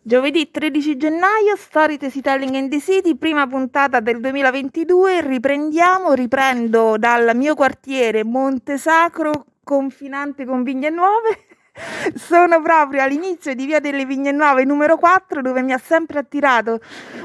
Giovedì 0.00 0.50
13 0.50 0.96
gennaio, 0.96 1.56
Storytelling 1.56 2.54
in 2.54 2.70
the 2.70 2.80
City, 2.80 3.16
prima 3.16 3.46
puntata 3.46 4.00
del 4.00 4.20
2022. 4.20 5.20
Riprendiamo, 5.20 6.14
riprendo 6.14 6.96
dal 6.96 7.36
mio 7.36 7.54
quartiere 7.54 8.24
Montesacro, 8.24 9.44
confinante 9.62 10.46
con 10.46 10.62
Vigne 10.62 10.88
Nuove. 10.88 11.47
Sono 12.14 12.60
proprio 12.60 13.02
all'inizio 13.02 13.54
di 13.54 13.66
Via 13.66 13.80
delle 13.80 14.04
Vigne 14.04 14.32
Nuove 14.32 14.64
numero 14.64 14.96
4 14.96 15.42
dove 15.42 15.62
mi 15.62 15.72
ha 15.72 15.78
sempre 15.78 16.18
attirato 16.18 16.80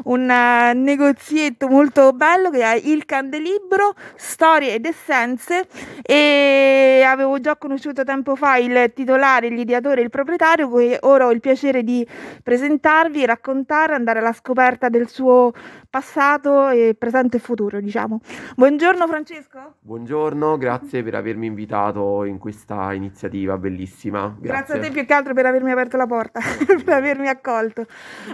un 0.06 0.22
uh, 0.22 0.78
negozietto 0.78 1.68
molto 1.68 2.12
bello 2.14 2.50
che 2.50 2.62
è 2.64 2.80
Il 2.84 3.06
Candelibro, 3.06 3.94
Storie 4.16 4.74
ed 4.74 4.86
Essenze 4.86 5.68
e 6.02 7.04
avevo 7.06 7.40
già 7.40 7.56
conosciuto 7.56 8.04
tempo 8.04 8.36
fa 8.36 8.58
il 8.58 8.92
titolare, 8.94 9.50
l'ideatore 9.50 10.02
e 10.02 10.04
il 10.04 10.10
proprietario 10.10 10.72
che 10.74 10.98
ora 11.02 11.26
ho 11.26 11.32
il 11.32 11.40
piacere 11.40 11.84
di 11.84 12.06
presentarvi, 12.42 13.26
raccontare, 13.26 13.94
andare 13.94 14.20
alla 14.20 14.34
scoperta 14.34 14.90
del 14.90 15.08
suo 15.10 15.52
passato 15.90 16.70
e 16.70 16.96
presente 16.98 17.38
e 17.38 17.40
futuro 17.40 17.80
diciamo. 17.80 18.20
Buongiorno 18.56 19.08
Francesco. 19.08 19.76
Buongiorno, 19.80 20.58
grazie 20.58 21.04
per 21.04 21.16
avermi 21.16 21.48
invitato 21.48 22.24
in 22.24 22.38
questa 22.38 22.94
iniziativa 22.94 23.58
bellissima. 23.58 24.36
Grazie. 24.44 24.50
Grazie 24.50 24.76
a 24.76 24.80
te 24.80 24.92
più 24.92 25.06
che 25.06 25.14
altro 25.14 25.34
per 25.34 25.46
avermi 25.46 25.72
aperto 25.72 25.96
la 25.96 26.06
porta, 26.06 26.40
per 26.84 26.94
avermi 26.94 27.28
accolto. 27.30 27.86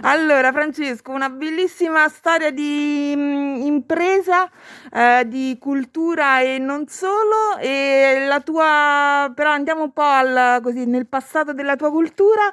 Allora, 0.02 0.50
Francesco, 0.50 1.12
una 1.12 1.28
bellissima 1.28 2.08
storia 2.08 2.50
di 2.50 3.14
mh, 3.16 3.20
mm, 3.20 3.54
impresa, 3.62 4.50
eh, 4.92 5.24
di 5.26 5.56
cultura 5.60 6.40
e 6.40 6.58
non 6.58 6.88
solo. 6.88 7.56
E 7.60 8.24
la 8.26 8.40
tua, 8.40 9.30
però 9.34 9.50
andiamo 9.50 9.84
un 9.84 9.92
po' 9.92 10.02
al, 10.02 10.60
così, 10.62 10.84
nel 10.86 11.06
passato 11.06 11.52
della 11.52 11.76
tua 11.76 11.90
cultura. 11.90 12.52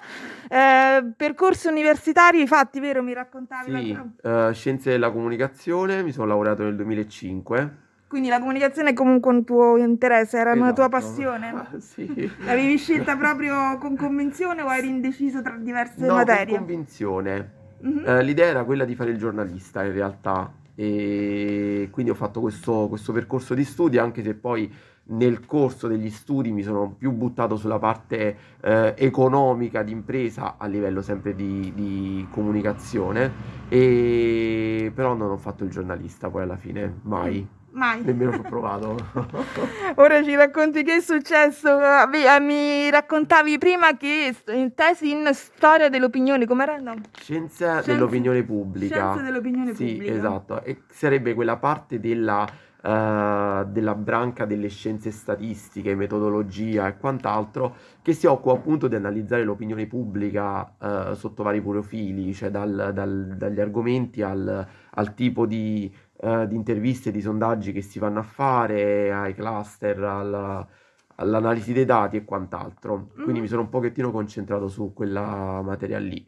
Eh, 0.50 1.12
percorsi 1.18 1.68
universitari 1.68 2.46
fatti, 2.46 2.80
vero? 2.80 3.02
Mi 3.02 3.14
raccontavi? 3.14 3.84
Sì, 3.84 4.28
uh, 4.28 4.52
scienze 4.54 4.92
della 4.92 5.12
comunicazione, 5.12 6.04
mi 6.04 6.12
sono 6.12 6.28
laureato 6.28 6.64
nel 6.64 6.76
2005 6.76 7.86
quindi 8.08 8.30
la 8.30 8.40
comunicazione 8.40 8.92
è 8.92 8.94
comunque 8.94 9.32
un 9.32 9.44
tuo 9.44 9.78
interesse, 9.78 10.38
era 10.38 10.54
una 10.54 10.74
tua 10.74 10.88
passione? 10.88 11.50
Ah, 11.50 11.80
sì. 11.80 12.32
L'avevi 12.46 12.78
scelta 12.78 13.18
proprio 13.18 13.78
con 13.80 13.98
convinzione 13.98 14.62
o 14.62 14.74
eri 14.74 14.88
indeciso 14.88 15.42
tra 15.42 15.58
diverse 15.58 16.06
no, 16.06 16.16
materie? 16.16 16.56
con 16.56 16.66
convinzione. 16.66 17.52
Mm-hmm. 17.86 18.08
Eh, 18.08 18.24
l'idea 18.24 18.48
era 18.48 18.64
quella 18.64 18.86
di 18.86 18.96
fare 18.96 19.12
il 19.12 19.18
giornalista 19.18 19.84
in 19.84 19.92
realtà 19.92 20.52
e 20.74 21.90
quindi 21.92 22.12
ho 22.12 22.16
fatto 22.16 22.40
questo, 22.40 22.88
questo 22.88 23.12
percorso 23.12 23.54
di 23.54 23.64
studi 23.64 23.98
anche 23.98 24.24
se 24.24 24.36
poi 24.36 24.72
nel 25.10 25.46
corso 25.46 25.88
degli 25.88 26.10
studi 26.10 26.52
mi 26.52 26.64
sono 26.64 26.94
più 26.98 27.12
buttato 27.12 27.56
sulla 27.56 27.80
parte 27.80 28.38
eh, 28.62 28.94
economica 28.98 29.84
d'impresa 29.84 30.56
a 30.58 30.66
livello 30.68 31.02
sempre 31.02 31.34
di, 31.34 31.72
di, 31.74 32.28
comunicazione 32.30 33.32
e 33.70 34.92
però 34.94 35.14
non 35.14 35.32
ho 35.32 35.38
fatto 35.38 35.64
il 35.64 35.70
giornalista 35.70 36.30
poi 36.30 36.44
alla 36.44 36.58
fine 36.58 37.00
mai 37.04 37.48
Mai. 37.78 38.02
Nemmeno 38.04 38.38
ho 38.38 38.42
provato. 38.42 38.98
Ora 39.98 40.24
ci 40.24 40.34
racconti 40.34 40.82
che 40.82 40.96
è 40.96 41.00
successo. 41.00 41.80
Eh, 41.80 42.40
mi 42.40 42.90
raccontavi 42.90 43.60
prima 43.60 43.96
che 43.96 44.36
in 44.48 44.74
tesi 44.74 45.12
in 45.12 45.30
storia 45.34 45.88
dell'opinione, 45.88 46.48
com'era? 46.48 46.78
No. 46.78 46.96
Scienza, 47.14 47.74
Scienza 47.74 47.92
dell'opinione 47.94 48.42
pubblica. 48.42 48.96
Scienza 48.96 49.22
dell'opinione 49.22 49.76
sì, 49.76 49.86
pubblica. 49.86 50.12
Sì, 50.12 50.18
esatto. 50.18 50.64
E 50.64 50.82
sarebbe 50.90 51.36
quella 51.36 51.58
parte 51.58 52.00
della, 52.00 52.48
uh, 52.82 53.70
della 53.70 53.94
branca 53.94 54.46
delle 54.46 54.70
scienze 54.70 55.12
statistiche, 55.12 55.94
metodologia 55.94 56.88
e 56.88 56.98
quant'altro 56.98 57.76
che 58.02 58.14
si 58.14 58.26
occupa 58.26 58.56
appunto 58.56 58.88
di 58.88 58.96
analizzare 58.96 59.44
l'opinione 59.44 59.86
pubblica 59.86 60.74
uh, 60.80 61.14
sotto 61.14 61.44
vari 61.44 61.62
profili, 61.62 62.34
cioè 62.34 62.50
dal, 62.50 62.90
dal, 62.92 63.36
dagli 63.38 63.60
argomenti 63.60 64.24
al, 64.24 64.68
al 64.90 65.14
tipo 65.14 65.46
di 65.46 65.94
eh, 66.20 66.48
di 66.48 66.56
interviste, 66.56 67.12
di 67.12 67.22
sondaggi 67.22 67.72
che 67.72 67.82
si 67.82 68.00
vanno 68.00 68.20
a 68.20 68.24
fare, 68.24 69.12
ai 69.14 69.34
cluster, 69.34 70.02
alla, 70.04 70.68
all'analisi 71.16 71.74
dei 71.74 71.86
dati 71.86 72.18
e 72.18 72.26
quant'altro. 72.26 73.10
Quindi 73.14 73.40
mm. 73.40 73.42
mi 73.44 73.48
sono 73.48 73.62
un 73.62 73.70
pochettino 73.70 74.12
concentrato 74.12 74.68
su 74.68 74.94
quella 74.94 75.62
materia 75.62 76.00
lì. 76.00 76.26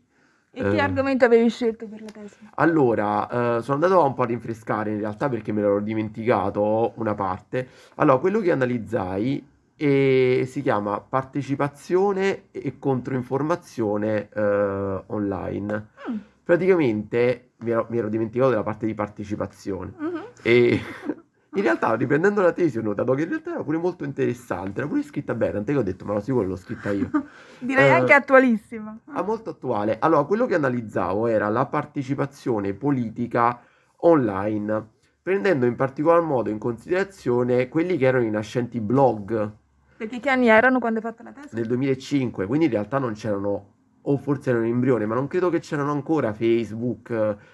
E 0.51 0.61
che 0.63 0.75
eh, 0.75 0.79
argomento 0.79 1.25
avevi 1.25 1.49
scelto 1.49 1.87
per 1.87 2.01
la 2.01 2.09
tesi? 2.11 2.37
Allora, 2.55 3.57
eh, 3.57 3.61
sono 3.61 3.75
andato 3.75 4.03
un 4.03 4.13
po' 4.13 4.23
a 4.23 4.25
rinfrescare 4.25 4.91
in 4.91 4.99
realtà 4.99 5.29
perché 5.29 5.51
me 5.51 5.61
l'ero 5.61 5.79
dimenticato 5.79 6.93
una 6.95 7.13
parte. 7.13 7.67
Allora, 7.95 8.17
quello 8.17 8.39
che 8.39 8.51
analizzai 8.51 9.47
e 9.75 10.43
si 10.45 10.61
chiama 10.61 10.99
partecipazione 10.99 12.49
e 12.51 12.77
controinformazione 12.79 14.29
eh, 14.29 15.03
online. 15.07 15.87
Mm. 16.09 16.17
Praticamente 16.43 17.48
mi 17.59 17.71
ero, 17.71 17.87
mi 17.89 17.97
ero, 17.97 18.09
dimenticato 18.09 18.49
della 18.49 18.63
parte 18.63 18.85
di 18.85 18.93
partecipazione 18.93 19.93
uh-huh. 19.97 20.23
e 20.41 20.79
in 21.55 21.61
realtà 21.61 21.93
riprendendo 21.95 22.41
la 22.41 22.51
tesi 22.51 22.77
ho 22.77 22.81
notato 22.81 23.13
che 23.13 23.23
in 23.23 23.29
realtà 23.29 23.51
era 23.51 23.63
pure 23.63 23.77
molto 23.77 24.03
interessante, 24.03 24.79
era 24.79 24.87
pure 24.87 25.03
scritta 25.03 25.33
bene, 25.33 25.53
tant'è 25.53 25.73
che 25.73 25.77
ho 25.77 25.83
detto 25.83 26.05
ma 26.05 26.13
lo 26.13 26.21
sicuro 26.21 26.47
l'ho 26.47 26.55
scritta 26.55 26.91
io. 26.91 27.09
Direi 27.59 27.89
uh, 27.89 27.93
anche 27.93 28.13
attualissima. 28.13 28.97
Ah, 29.05 29.23
molto 29.23 29.49
attuale. 29.51 29.97
Allora, 29.99 30.23
quello 30.23 30.45
che 30.45 30.55
analizzavo 30.55 31.27
era 31.27 31.49
la 31.49 31.65
partecipazione 31.65 32.73
politica 32.73 33.61
online, 33.97 34.87
prendendo 35.21 35.65
in 35.65 35.75
particolar 35.75 36.21
modo 36.21 36.49
in 36.49 36.57
considerazione 36.57 37.67
quelli 37.67 37.97
che 37.97 38.05
erano 38.05 38.23
i 38.23 38.29
nascenti 38.29 38.79
blog. 38.79 39.51
Perché 39.97 40.19
che 40.21 40.29
anni 40.29 40.47
erano 40.47 40.79
quando 40.79 40.99
hai 40.99 41.05
fatto 41.05 41.23
la 41.23 41.31
tesi? 41.31 41.55
Nel 41.55 41.67
2005, 41.67 42.45
quindi 42.45 42.65
in 42.65 42.71
realtà 42.71 42.99
non 42.99 43.13
c'erano 43.13 43.78
o 44.11 44.17
forse 44.17 44.49
erano 44.49 44.65
in 44.65 44.73
embrione, 44.73 45.05
ma 45.05 45.13
non 45.13 45.27
credo 45.27 45.49
che 45.49 45.59
c'erano 45.59 45.91
ancora 45.91 46.33
Facebook 46.33 47.11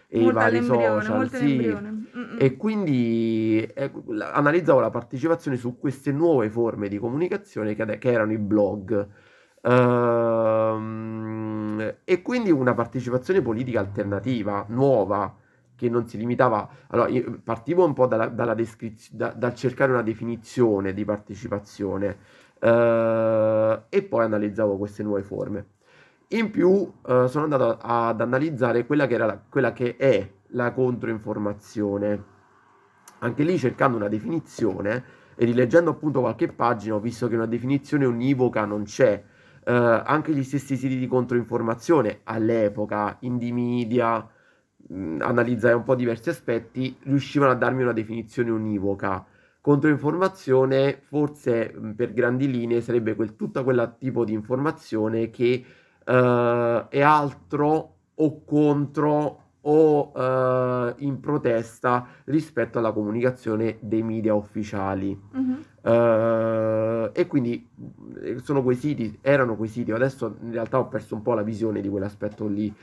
e 0.07 0.19
molto 0.19 0.29
i 0.29 0.31
vari 0.31 0.63
social. 0.63 1.29
Sì. 1.29 1.77
E 2.39 2.55
quindi 2.55 3.59
eh, 3.61 3.91
analizzavo 4.31 4.79
la 4.79 4.89
partecipazione 4.89 5.57
su 5.57 5.77
queste 5.77 6.13
nuove 6.13 6.49
forme 6.49 6.87
di 6.87 6.97
comunicazione 6.97 7.75
che, 7.75 7.97
che 7.97 8.11
erano 8.11 8.31
i 8.31 8.37
blog. 8.37 9.07
Uh, 9.65 10.79
e 12.05 12.21
quindi 12.21 12.51
una 12.51 12.73
partecipazione 12.73 13.41
politica 13.41 13.79
alternativa, 13.81 14.63
nuova, 14.69 15.35
che 15.75 15.89
non 15.89 16.07
si 16.07 16.17
limitava. 16.17 16.69
Allora, 16.87 17.11
partivo 17.43 17.83
un 17.83 17.93
po' 17.93 18.05
dalla, 18.05 18.27
dalla 18.27 18.53
descrizione, 18.53 19.17
da, 19.17 19.33
dal 19.33 19.55
cercare 19.55 19.91
una 19.91 20.03
definizione 20.03 20.93
di 20.93 21.03
partecipazione 21.03 22.17
uh, 22.61 23.81
e 23.89 24.03
poi 24.07 24.23
analizzavo 24.23 24.77
queste 24.77 25.03
nuove 25.03 25.23
forme. 25.23 25.65
In 26.29 26.49
più 26.49 26.91
eh, 27.05 27.27
sono 27.27 27.43
andato 27.43 27.77
ad 27.79 28.19
analizzare 28.19 28.87
quella 28.87 29.05
che, 29.05 29.13
era 29.13 29.25
la, 29.27 29.39
quella 29.47 29.73
che 29.73 29.95
è 29.95 30.27
la 30.49 30.71
controinformazione. 30.71 32.23
Anche 33.19 33.43
lì 33.43 33.57
cercando 33.59 33.97
una 33.97 34.07
definizione 34.07 35.03
e 35.35 35.45
rileggendo 35.45 35.91
appunto 35.91 36.21
qualche 36.21 36.47
pagina 36.47 36.95
ho 36.95 36.99
visto 36.99 37.27
che 37.27 37.35
una 37.35 37.45
definizione 37.45 38.05
univoca 38.05 38.65
non 38.65 38.83
c'è. 38.83 39.23
Eh, 39.63 39.71
anche 39.71 40.33
gli 40.33 40.43
stessi 40.43 40.75
siti 40.77 40.97
di 40.97 41.07
controinformazione 41.07 42.21
all'epoca, 42.23 43.17
Indie 43.21 43.51
Media, 43.53 44.27
mh, 44.87 45.17
analizzai 45.21 45.73
un 45.73 45.83
po' 45.83 45.95
diversi 45.95 46.29
aspetti, 46.29 46.97
riuscivano 47.03 47.51
a 47.51 47.55
darmi 47.55 47.83
una 47.83 47.93
definizione 47.93 48.49
univoca. 48.49 49.23
Controinformazione 49.61 51.01
forse 51.03 51.71
mh, 51.71 51.91
per 51.93 52.13
grandi 52.13 52.49
linee 52.49 52.81
sarebbe 52.81 53.15
quel, 53.15 53.35
tutta 53.35 53.63
quella 53.63 53.87
tipo 53.87 54.23
di 54.25 54.33
informazione 54.33 55.29
che 55.29 55.63
uh, 56.05 56.87
è 56.89 57.01
altro 57.01 57.93
o 58.15 58.43
contro 58.43 59.39
o 59.67 60.11
uh, 60.13 60.93
in 60.97 61.19
protesta 61.19 62.07
rispetto 62.25 62.77
alla 62.77 62.91
comunicazione 62.91 63.77
dei 63.81 64.03
media 64.03 64.33
ufficiali. 64.33 65.19
Uh-huh. 65.33 65.91
Uh, 65.91 67.09
e 67.13 67.27
quindi 67.27 67.67
sono 68.43 68.63
quei 68.63 68.75
siti, 68.75 69.17
erano 69.21 69.55
quei 69.55 69.69
siti, 69.69 69.91
adesso 69.91 70.37
in 70.41 70.51
realtà 70.51 70.79
ho 70.79 70.87
perso 70.87 71.15
un 71.15 71.21
po' 71.21 71.33
la 71.33 71.43
visione 71.43 71.81
di 71.81 71.89
quell'aspetto 71.89 72.47
lì 72.47 72.73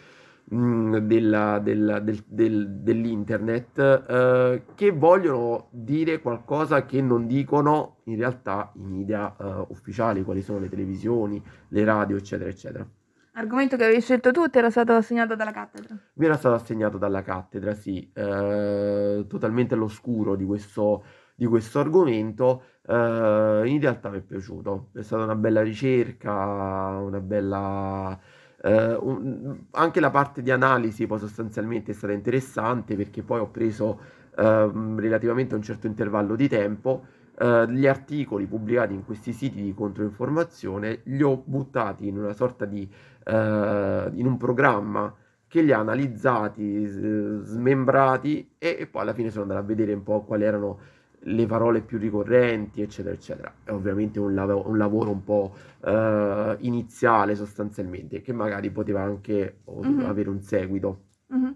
mh, 0.44 0.56
mm, 0.56 0.96
della, 0.96 1.58
della, 1.58 1.98
del, 2.00 2.22
del, 2.26 2.68
dell'internet 2.80 3.78
uh, 3.78 4.75
che 4.75 4.90
vogliono 4.90 5.68
dire 5.70 6.20
qualcosa 6.20 6.84
che 6.84 7.00
non 7.00 7.26
dicono 7.26 7.98
in 8.04 8.16
realtà 8.16 8.72
i 8.75 8.84
media 8.84 9.34
uh, 9.36 9.66
ufficiali, 9.68 10.22
quali 10.22 10.42
sono 10.42 10.58
le 10.58 10.68
televisioni, 10.68 11.42
le 11.68 11.84
radio, 11.84 12.16
eccetera, 12.16 12.50
eccetera. 12.50 12.86
Argomento 13.34 13.76
che 13.76 13.84
avevi 13.84 14.02
scelto 14.02 14.31
tu 14.31 14.46
ti 14.49 14.58
era 14.58 14.69
stato 14.69 14.93
assegnato 14.93 15.34
dalla 15.34 15.52
cattedra. 15.52 15.96
Mi 16.14 16.26
era 16.26 16.37
stato 16.37 16.55
assegnato 16.55 16.99
dalla 16.99 17.23
cattedra, 17.23 17.73
sì, 17.73 18.11
eh, 18.12 19.25
totalmente 19.26 19.73
all'oscuro 19.73 20.37
di 20.37 20.44
questo, 20.44 21.02
di 21.34 21.46
questo 21.46 21.81
argomento. 21.81 22.64
Eh, 22.87 23.62
in 23.64 23.81
realtà 23.81 24.11
mi 24.11 24.19
è 24.19 24.20
piaciuto, 24.20 24.90
è 24.93 25.00
stata 25.00 25.25
una 25.25 25.34
bella 25.34 25.62
ricerca, 25.62 26.32
una 26.32 27.20
bella... 27.20 28.19
Eh, 28.64 28.94
un, 28.94 29.64
anche 29.70 29.99
la 30.00 30.11
parte 30.11 30.43
di 30.43 30.50
analisi 30.50 31.06
poi 31.06 31.19
sostanzialmente 31.19 31.90
è 31.93 31.94
stata 31.94 32.12
interessante 32.12 32.94
perché 32.94 33.23
poi 33.23 33.40
ho 33.40 33.49
preso 33.49 33.99
ehm, 34.37 35.00
relativamente 35.00 35.55
a 35.55 35.56
un 35.56 35.64
certo 35.64 35.88
intervallo 35.88 36.37
di 36.37 36.49
tempo 36.49 37.05
eh, 37.38 37.67
gli 37.70 37.87
articoli 37.87 38.46
pubblicati 38.46 38.94
in 38.94 39.05
questi 39.05 39.32
siti 39.32 39.62
di 39.62 39.75
controinformazione 39.75 41.00
li 41.05 41.23
ho 41.23 41.43
buttati 41.44 42.06
in 42.06 42.19
una 42.19 42.32
sorta 42.32 42.64
di 42.64 42.88
eh, 43.25 44.11
in 44.14 44.26
un 44.26 44.37
programma 44.37 45.14
che 45.46 45.61
li 45.61 45.70
ha 45.70 45.79
analizzati, 45.79 46.87
smembrati 46.87 48.55
e, 48.56 48.76
e, 48.81 48.87
poi 48.87 49.02
alla 49.02 49.12
fine 49.12 49.29
sono 49.29 49.43
andato 49.43 49.61
a 49.61 49.64
vedere 49.64 49.93
un 49.93 50.02
po' 50.02 50.23
quali 50.23 50.44
erano 50.44 50.79
le 51.25 51.46
parole 51.46 51.82
più 51.82 51.99
ricorrenti, 51.99 52.81
eccetera, 52.81 53.14
eccetera. 53.14 53.52
È 53.62 53.70
ovviamente 53.70 54.19
un, 54.19 54.35
lav- 54.35 54.67
un 54.67 54.78
lavoro 54.78 55.11
un 55.11 55.23
po' 55.23 55.55
uh, 55.81 56.56
iniziale 56.61 57.35
sostanzialmente, 57.35 58.23
che 58.23 58.32
magari 58.32 58.70
poteva 58.70 59.02
anche 59.02 59.58
mm-hmm. 59.70 60.06
avere 60.06 60.31
un 60.31 60.40
seguito. 60.40 61.02
Mm-hmm. 61.35 61.50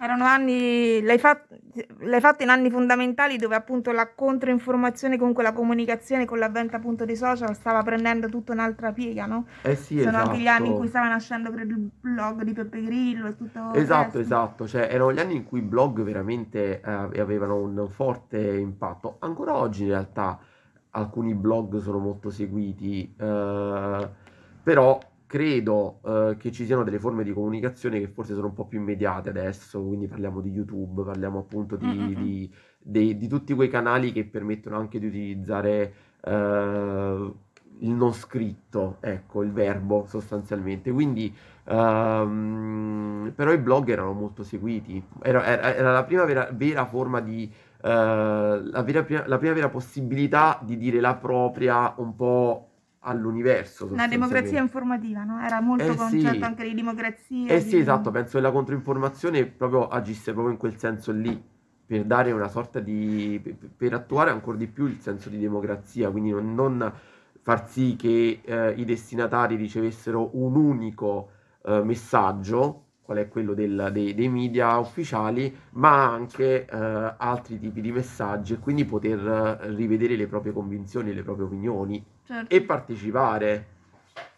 Erano 0.00 0.24
anni, 0.26 1.02
l'hai, 1.02 1.18
fat, 1.18 1.44
l'hai 2.02 2.20
fatto 2.20 2.44
in 2.44 2.50
anni 2.50 2.70
fondamentali 2.70 3.36
dove 3.36 3.56
appunto 3.56 3.90
la 3.90 4.12
controinformazione, 4.14 5.18
comunque 5.18 5.42
la 5.42 5.52
comunicazione 5.52 6.24
con 6.24 6.38
l'avvento 6.38 6.76
appunto 6.76 7.04
dei 7.04 7.16
social 7.16 7.52
stava 7.56 7.82
prendendo 7.82 8.28
tutta 8.28 8.52
un'altra 8.52 8.92
piega, 8.92 9.26
no? 9.26 9.46
Eh 9.62 9.74
sì, 9.74 9.98
Sono 9.98 10.10
esatto. 10.10 10.30
anche 10.30 10.40
gli 10.40 10.46
anni 10.46 10.68
in 10.68 10.76
cui 10.76 10.86
stava 10.86 11.08
nascendo 11.08 11.50
credo 11.50 11.74
il 11.74 11.90
blog 12.00 12.42
di 12.42 12.52
Peppe 12.52 12.80
Grillo 12.80 13.26
e 13.26 13.36
tutto 13.36 13.74
Esatto, 13.74 14.20
esatto, 14.20 14.68
cioè 14.68 14.86
erano 14.88 15.12
gli 15.12 15.18
anni 15.18 15.34
in 15.34 15.42
cui 15.44 15.58
i 15.58 15.62
blog 15.62 16.00
veramente 16.02 16.80
eh, 16.80 17.20
avevano 17.20 17.56
un 17.56 17.88
forte 17.88 18.38
impatto. 18.38 19.16
Ancora 19.18 19.56
oggi 19.56 19.82
in 19.82 19.88
realtà 19.88 20.38
alcuni 20.90 21.34
blog 21.34 21.78
sono 21.80 21.98
molto 21.98 22.30
seguiti, 22.30 23.14
eh, 23.18 24.08
però 24.62 24.98
credo 25.28 26.00
eh, 26.04 26.36
che 26.38 26.50
ci 26.50 26.64
siano 26.64 26.82
delle 26.82 26.98
forme 26.98 27.22
di 27.22 27.32
comunicazione 27.32 28.00
che 28.00 28.08
forse 28.08 28.34
sono 28.34 28.46
un 28.46 28.54
po' 28.54 28.66
più 28.66 28.80
immediate 28.80 29.28
adesso, 29.28 29.80
quindi 29.84 30.08
parliamo 30.08 30.40
di 30.40 30.50
YouTube, 30.50 31.04
parliamo 31.04 31.38
appunto 31.38 31.76
di, 31.76 31.86
mm-hmm. 31.86 32.14
di, 32.14 32.54
di, 32.80 33.16
di 33.16 33.28
tutti 33.28 33.54
quei 33.54 33.68
canali 33.68 34.10
che 34.10 34.24
permettono 34.24 34.78
anche 34.78 34.98
di 34.98 35.06
utilizzare 35.06 35.92
eh, 36.24 37.32
il 37.80 37.90
non 37.90 38.12
scritto, 38.14 38.96
ecco, 39.00 39.42
il 39.42 39.52
verbo 39.52 40.06
sostanzialmente. 40.06 40.90
Quindi, 40.90 41.32
ehm, 41.64 43.32
però 43.36 43.52
i 43.52 43.58
blog 43.58 43.90
erano 43.90 44.12
molto 44.14 44.42
seguiti, 44.42 45.02
era, 45.22 45.44
era, 45.44 45.74
era 45.74 45.92
la 45.92 46.04
prima 46.04 46.24
vera, 46.24 46.48
vera 46.52 46.86
forma 46.86 47.20
di... 47.20 47.52
Uh, 47.80 47.86
la, 47.86 48.82
vera, 48.84 49.06
la 49.28 49.38
prima 49.38 49.54
vera 49.54 49.68
possibilità 49.68 50.58
di 50.64 50.76
dire 50.76 50.98
la 50.98 51.14
propria 51.14 51.94
un 51.98 52.16
po' 52.16 52.67
all'universo. 53.00 53.86
Una 53.90 54.06
democrazia 54.08 54.60
informativa, 54.60 55.24
no? 55.24 55.40
Era 55.40 55.60
molto 55.60 55.84
Eh 55.84 55.96
concetto 55.96 56.44
sì, 56.44 56.44
anche 56.44 56.64
di 56.64 56.74
democrazia, 56.74 57.56
eh 57.56 57.60
sì, 57.60 57.76
di... 57.76 57.78
esatto, 57.78 58.10
penso 58.10 58.36
che 58.36 58.42
la 58.42 58.50
controinformazione 58.52 59.46
proprio 59.46 59.88
agisse 59.88 60.32
proprio 60.32 60.52
in 60.52 60.58
quel 60.58 60.76
senso 60.78 61.12
lì, 61.12 61.40
per 61.86 62.04
dare 62.04 62.32
una 62.32 62.48
sorta 62.48 62.80
di... 62.80 63.40
per, 63.42 63.56
per 63.76 63.94
attuare 63.94 64.30
ancora 64.30 64.56
di 64.58 64.66
più 64.66 64.86
il 64.86 65.00
senso 65.00 65.28
di 65.30 65.38
democrazia, 65.38 66.10
quindi 66.10 66.30
non, 66.30 66.54
non 66.54 66.92
far 67.40 67.68
sì 67.70 67.96
che 67.96 68.40
eh, 68.44 68.72
i 68.76 68.84
destinatari 68.84 69.56
ricevessero 69.56 70.30
un 70.36 70.56
unico 70.56 71.30
eh, 71.64 71.82
messaggio, 71.82 72.84
qual 73.02 73.18
è 73.18 73.28
quello 73.28 73.54
del- 73.54 73.88
dei, 73.92 74.14
dei 74.14 74.28
media 74.28 74.76
ufficiali, 74.78 75.54
ma 75.72 76.04
anche 76.12 76.66
eh, 76.66 77.14
altri 77.16 77.58
tipi 77.58 77.80
di 77.80 77.92
messaggi 77.92 78.52
e 78.54 78.58
quindi 78.58 78.84
poter 78.84 79.58
eh, 79.62 79.74
rivedere 79.74 80.16
le 80.16 80.26
proprie 80.26 80.52
convinzioni, 80.52 81.14
le 81.14 81.22
proprie 81.22 81.46
opinioni 81.46 82.04
Certo, 82.28 82.54
e 82.54 82.62
partecipare 82.62 83.66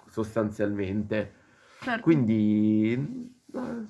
sostanzialmente. 0.09 1.33
certo. 1.81 2.03
Quindi 2.03 2.93
eh, 2.93 3.87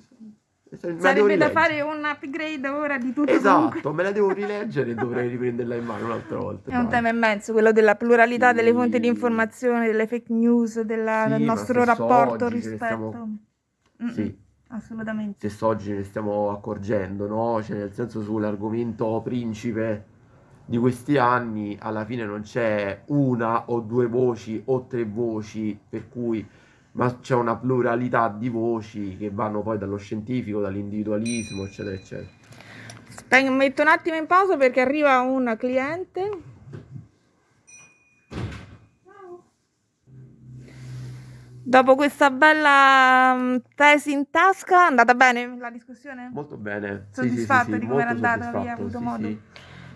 devo 0.69 0.97
Sarebbe 0.99 1.37
da 1.37 1.49
fare 1.49 1.81
un 1.81 2.03
upgrade 2.03 2.67
ora 2.67 2.97
di 2.97 3.13
tutto 3.13 3.39
comunque. 3.41 3.79
Esatto, 3.79 3.93
me 3.93 4.03
la 4.03 4.11
devo 4.11 4.31
rileggere 4.33 4.91
e 4.91 4.95
dovrei 4.95 5.29
riprenderla 5.29 5.75
in 5.75 5.85
mano 5.85 6.05
un'altra 6.05 6.37
volta, 6.37 6.69
È 6.69 6.75
un 6.75 6.83
dai. 6.83 6.89
tema 6.89 7.09
immenso, 7.09 7.51
quello 7.53 7.71
della 7.71 7.95
pluralità 7.95 8.53
delle 8.53 8.71
fonti 8.71 8.99
di 8.99 9.07
Sì, 9.07 9.11
informazione, 9.13 9.85
delle 9.87 10.07
fake 10.07 10.33
news, 10.33 10.79
della- 10.81 11.27
del 11.27 11.37
sì, 11.37 11.43
ma 11.45 11.53
nostro 11.53 11.83
rapporto 11.83 12.47
rispetto. 12.47 12.85
stiamo... 12.85 13.39
Sì, 14.13 14.37
assolutamente. 14.69 15.37
stesso 15.37 15.67
oggi 15.67 15.91
ne 15.91 16.03
stiamo 16.03 16.51
accorgendo, 16.51 17.27
no? 17.27 17.61
Cioè, 17.63 17.77
nel 17.77 17.93
senso 17.93 18.21
sull'argomento 18.21 19.21
principe 19.21 20.05
di 20.65 20.77
questi 20.77 21.17
anni, 21.17 21.77
alla 21.79 22.05
fine 22.05 22.25
non 22.25 22.41
c'è 22.41 23.01
una 23.07 23.69
o 23.69 23.79
due 23.79 24.07
voci 24.07 24.61
o 24.65 24.85
tre 24.87 25.03
voci, 25.03 25.77
per 25.89 26.07
cui, 26.09 26.47
ma 26.93 27.19
c'è 27.19 27.35
una 27.35 27.55
pluralità 27.55 28.29
di 28.29 28.49
voci 28.49 29.17
che 29.17 29.29
vanno 29.31 29.61
poi 29.61 29.77
dallo 29.77 29.97
scientifico, 29.97 30.61
dall'individualismo, 30.61 31.65
eccetera, 31.65 31.95
eccetera. 31.95 32.29
Spen- 33.09 33.55
metto 33.55 33.81
un 33.81 33.87
attimo 33.89 34.15
in 34.15 34.25
pausa 34.25 34.57
perché 34.57 34.81
arriva 34.81 35.19
un 35.19 35.55
cliente. 35.57 36.29
Dopo 41.63 41.95
questa 41.95 42.31
bella 42.31 43.33
mm, 43.35 43.55
tesi 43.75 44.11
in 44.11 44.29
tasca, 44.29 44.85
è 44.85 44.87
andata 44.87 45.13
bene 45.13 45.55
la 45.57 45.69
discussione? 45.69 46.29
Molto 46.33 46.57
bene, 46.57 47.07
sì, 47.11 47.29
sì, 47.29 47.45
sì, 47.45 47.59
sì, 47.63 47.79
di 47.79 47.87
come 47.87 48.01
era 48.01 48.09
andata, 48.09 48.59
via, 48.59 48.73
avuto 48.73 48.97
sì, 48.97 49.03
modo? 49.03 49.37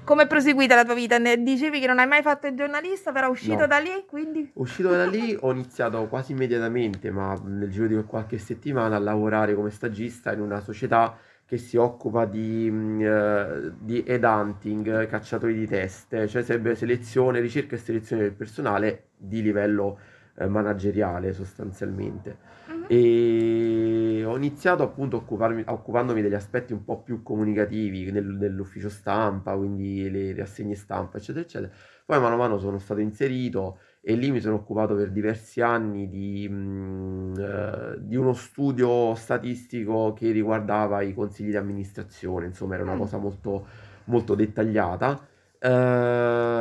Come 0.06 0.24
è 0.24 0.28
proseguita 0.28 0.75
la 0.75 0.86
tua 0.86 0.94
vita? 0.94 1.18
Ne- 1.18 1.42
Dicevi 1.42 1.80
che 1.80 1.88
non 1.88 2.00
hai 2.00 2.07
mai 2.07 2.22
fatto 2.22 2.48
il 2.48 2.56
giornalista, 2.56 3.12
però 3.12 3.30
uscito 3.30 3.62
No. 3.62 3.68
da 3.68 3.80
lì, 3.80 4.06
quindi... 4.07 4.50
Uscito 4.54 4.90
da 4.90 5.06
lì 5.06 5.36
ho 5.42 5.52
iniziato 5.52 6.06
quasi 6.07 6.31
immediatamente, 6.34 7.12
ma 7.12 7.34
nel 7.44 7.69
giro 7.69 7.88
di 7.88 8.04
qualche 8.04 8.38
settimana, 8.38 8.96
a 8.96 9.00
lavorare 9.00 9.56
come 9.56 9.72
stagista 9.72 10.31
in 10.31 10.42
una 10.42 10.60
società 10.62 11.18
che 11.48 11.57
si 11.57 11.78
occupa 11.78 12.25
di, 12.25 12.68
eh, 13.02 13.72
di 13.80 14.04
headhunting, 14.06 15.07
cacciatori 15.07 15.54
di 15.54 15.68
teste, 15.68 16.28
cioè 16.28 16.42
sarebbe 16.44 16.75
selezione, 16.75 17.40
ricerca 17.40 17.75
e 17.75 17.80
selezione 17.80 18.24
del 18.24 18.34
personale 18.34 19.10
di 19.18 19.42
livello 19.42 20.00
eh, 20.38 20.48
manageriale 20.48 21.34
sostanzialmente. 21.34 22.38
Mhm. 22.68 22.86
E 22.88 24.24
ho 24.26 24.36
iniziato 24.38 24.84
appunto 24.84 25.16
a 25.18 25.20
occuparmi, 25.20 25.64
occupandomi 25.66 26.22
degli 26.22 26.34
aspetti 26.34 26.74
un 26.74 26.84
po' 26.84 27.02
più 27.02 27.22
comunicativi 27.24 28.12
nel- 28.12 28.26
nell'ufficio 28.26 28.90
stampa, 28.90 29.56
quindi 29.56 30.10
le, 30.10 30.34
le 30.34 30.42
assegne 30.42 30.76
stampa, 30.76 31.18
eccetera, 31.18 31.44
eccetera. 31.46 31.72
Poi 32.06 32.20
mano 32.20 32.36
a 32.36 32.38
mano 32.38 32.60
sono 32.60 32.78
stato 32.80 33.00
inserito 33.02 33.80
e 34.02 34.14
lì 34.16 34.30
mi 34.32 34.40
sono 34.40 34.56
occupato 34.56 34.96
per 34.96 35.12
diversi 35.12 35.62
anni 35.62 36.08
di, 36.10 36.48
mh, 36.48 37.34
eh, 37.40 37.96
di 38.02 38.16
uno 38.16 38.34
studio 38.34 39.16
statistico 39.16 40.14
che 40.14 40.30
riguardava 40.32 41.02
i 41.02 41.14
consigli 41.14 41.50
di 41.50 41.56
amministrazione, 41.58 42.46
insomma 42.46 42.76
era 42.76 42.84
una 42.84 42.94
Mm. 42.96 43.00
cosa 43.00 43.18
molto, 43.18 43.66
molto 44.06 44.36
dettagliata. 44.36 45.28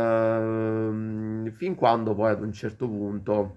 Ehm, 0.05 1.51
fin 1.53 1.75
quando 1.75 2.15
poi 2.15 2.31
ad 2.31 2.41
un 2.43 2.53
certo 2.53 2.89
punto 2.89 3.57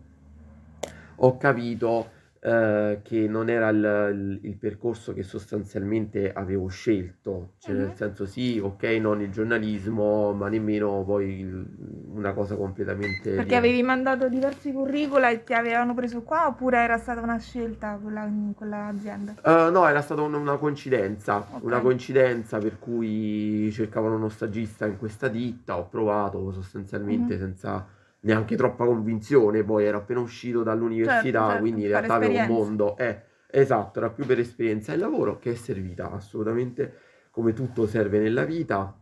ho 1.18 1.38
capito 1.38 2.16
eh, 2.40 3.00
che 3.04 3.28
non 3.28 3.50
era 3.50 3.70
il, 3.70 4.40
il- 4.44 4.56
percorso 4.58 5.12
che 5.14 5.24
sostanzialmente 5.24 6.32
avevo 6.32 6.68
scelto, 6.68 7.54
cioè 7.58 7.76
nel 7.76 7.88
Mhm. 7.88 7.96
senso 7.96 8.26
sì, 8.28 8.60
ok, 8.64 8.84
non 9.02 9.22
il 9.22 9.32
giornalismo, 9.32 10.34
ma 10.34 10.48
nemmeno 10.48 11.04
poi 11.04 11.40
il- 11.40 11.66
una 12.14 12.34
cosa 12.34 12.56
completamente 12.56 13.32
Perché 13.32 13.34
diversa. 13.44 13.58
avevi 13.58 13.82
mandato 13.84 14.30
diversi 14.30 14.72
curricula 14.72 15.30
e 15.30 15.44
ti 15.44 15.54
avevano 15.54 15.94
preso 15.96 16.22
qua 16.22 16.48
oppure 16.48 16.78
era 16.78 16.98
stata 16.98 17.22
una 17.22 17.40
scelta 17.40 17.98
quella 18.02 18.30
quella 18.56 18.86
azienda? 18.88 19.34
Eh, 19.44 19.70
no, 19.72 19.88
era 19.88 20.02
stata 20.02 20.22
un- 20.22 20.34
una 20.36 20.58
coincidenza, 20.58 21.44
una 21.62 21.78
Ok. 21.78 21.82
coincidenza 21.84 22.60
per 22.60 22.78
cui 22.80 23.70
cercavano 23.74 24.16
uno 24.16 24.30
stagista 24.30 24.86
in 24.86 24.98
questa 24.98 25.28
ditta, 25.28 25.78
ho 25.78 25.88
provato 25.88 26.52
sostanzialmente 26.52 27.34
Mhm. 27.34 27.40
senza 27.40 27.86
neanche 28.28 28.56
troppa 28.56 28.86
convinzione, 28.86 29.64
poi 29.64 29.86
ero 29.86 29.98
appena 30.00 30.20
uscito 30.20 30.64
Certo, 30.64 30.64
dall'università, 30.64 31.42
certo, 31.46 31.60
quindi 31.60 31.82
in 31.84 31.88
realtà 31.88 32.16
avevo 32.16 32.36
un 32.36 32.46
mondo, 32.46 32.98
eh, 32.98 33.24
esatto, 33.50 34.00
era 34.00 34.10
più 34.12 34.26
per 34.26 34.40
esperienza 34.40 34.94
e 34.94 34.98
lavoro 34.98 35.38
che 35.40 35.52
è 35.52 35.56
servita 35.56 36.12
assolutamente 36.12 36.94
come 37.32 37.54
tutto 37.54 37.88
serve 37.88 38.20
nella 38.20 38.46
vita 38.46 39.00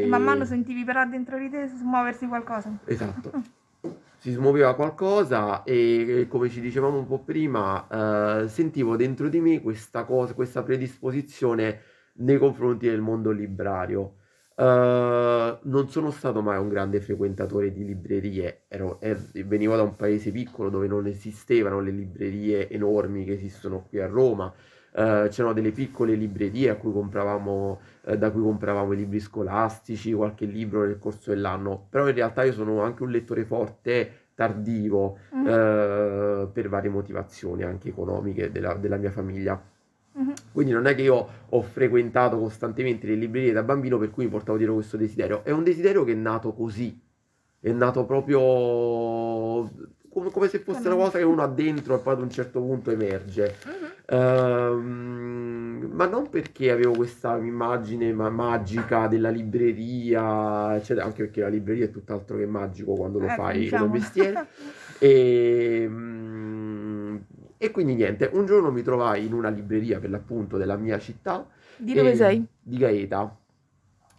E 0.00 0.06
man 0.06 0.22
mano 0.22 0.44
e 0.44 0.46
sentivi 0.46 0.84
però 0.84 1.04
dentro 1.06 1.38
di 1.38 1.48
te 1.50 1.68
muoversi 1.82 2.26
qualcosa. 2.28 2.70
esatto. 2.84 3.32
si 4.18 4.30
smuoveva 4.32 4.74
qualcosa 4.74 5.62
e 5.64 6.20
e 6.22 6.28
come 6.28 6.48
ci 6.50 6.60
dicevamo 6.60 6.98
un 6.98 7.06
po' 7.06 7.22
prima, 7.24 8.42
eh, 8.44 8.48
sentivo 8.48 8.96
dentro 8.96 9.28
di 9.28 9.40
me 9.40 9.60
questa 9.60 10.04
cosa, 10.04 10.34
questa 10.34 10.62
predisposizione 10.62 11.80
nei 12.14 12.38
confronti 12.38 12.86
del 12.88 13.00
mondo 13.00 13.30
librario. 13.30 14.16
Eh, 14.56 15.58
non 15.62 15.88
sono 15.88 16.10
stato 16.10 16.40
mai 16.40 16.58
un 16.58 16.68
grande 16.68 17.00
frequentatore 17.00 17.72
di 17.72 17.84
librerie, 17.84 18.62
ero- 18.68 19.00
er- 19.00 19.44
venivo 19.46 19.74
da 19.76 19.82
un 19.82 19.96
paese 19.96 20.30
piccolo 20.30 20.70
dove 20.70 20.86
non 20.86 21.06
esistevano 21.06 21.80
le 21.80 21.90
librerie 21.90 22.68
enormi 22.68 23.24
che 23.24 23.32
esistono 23.32 23.84
qui 23.88 24.00
a 24.00 24.06
Roma. 24.06 24.52
Eh, 24.96 25.26
c'erano 25.30 25.52
delle 25.54 25.72
piccole 25.72 26.14
librerie 26.14 26.70
a 26.70 26.76
cui 26.76 26.92
compravamo, 26.92 27.80
eh, 28.04 28.16
da 28.16 28.30
cui 28.30 28.42
compravamo 28.42 28.92
i 28.92 28.96
libri 28.96 29.18
scolastici, 29.18 30.12
qualche 30.12 30.44
libro 30.46 30.84
nel 30.84 30.98
corso 30.98 31.30
dell'anno, 31.30 31.86
però 31.90 32.06
in 32.08 32.14
realtà 32.14 32.44
io 32.44 32.52
sono 32.52 32.80
anche 32.82 33.02
un 33.02 33.10
lettore 33.10 33.44
forte, 33.44 34.12
tardivo, 34.34 35.18
Mhm. 35.30 35.46
eh, 35.48 36.48
per 36.52 36.68
varie 36.68 36.90
motivazioni 36.90 37.62
anche 37.64 37.88
economiche 37.88 38.50
della, 38.52 38.74
della 38.74 38.96
mia 38.96 39.10
famiglia. 39.10 39.60
Mhm. 40.16 40.32
Quindi 40.52 40.72
non 40.72 40.86
è 40.86 40.94
che 40.94 41.02
io 41.02 41.28
ho 41.48 41.62
frequentato 41.62 42.38
costantemente 42.38 43.06
le 43.06 43.14
librerie 43.14 43.52
da 43.52 43.62
bambino 43.62 43.98
per 43.98 44.10
cui 44.10 44.24
mi 44.24 44.30
portavo 44.30 44.56
dietro 44.56 44.74
questo 44.74 44.96
desiderio. 44.96 45.42
È 45.44 45.50
un 45.50 45.64
desiderio 45.64 46.04
che 46.04 46.12
è 46.12 46.16
nato 46.16 46.52
così. 46.52 46.96
È 47.58 47.70
nato 47.72 48.04
proprio 48.04 48.38
come, 50.08 50.30
come 50.30 50.48
se 50.48 50.60
fosse 50.60 50.86
una 50.86 50.96
cosa 50.96 51.18
che 51.18 51.24
uno 51.24 51.42
ha 51.42 51.48
dentro 51.48 51.96
e 51.96 51.98
poi 51.98 52.12
ad 52.12 52.20
un 52.20 52.30
certo 52.30 52.60
punto 52.60 52.90
emerge. 52.92 53.56
Mhm. 53.66 54.16
Ehm, 54.16 55.90
ma 55.92 56.06
non 56.06 56.28
perché 56.28 56.70
avevo 56.70 56.92
questa 56.92 57.36
immagine 57.38 58.12
ma- 58.12 58.28
magica 58.28 59.06
della 59.08 59.30
libreria, 59.30 60.76
eccetera, 60.76 61.06
anche 61.06 61.24
perché 61.24 61.40
la 61.40 61.48
libreria 61.48 61.86
è 61.86 61.90
tutt'altro 61.90 62.36
che 62.36 62.46
magico 62.46 62.94
quando 62.94 63.18
lo 63.18 63.26
Ecco, 63.26 63.42
fai 63.42 63.58
diciamo. 63.60 63.86
come 63.86 63.98
mestiere. 63.98 64.46
E, 65.00 65.86
mm, 65.88 66.43
e 67.64 67.70
quindi 67.70 67.94
niente, 67.94 68.28
un 68.32 68.46
giorno 68.46 68.70
mi 68.70 68.82
trovai 68.82 69.24
in 69.26 69.32
una 69.32 69.48
libreria 69.48 69.98
per 69.98 70.10
l'appunto 70.10 70.56
della 70.56 70.76
mia 70.76 70.98
città, 70.98 71.46
Di 71.78 71.94
dove 71.94 72.10
e- 72.10 72.16
sei? 72.16 72.46
di 72.60 72.76
Gaeta, 72.78 73.36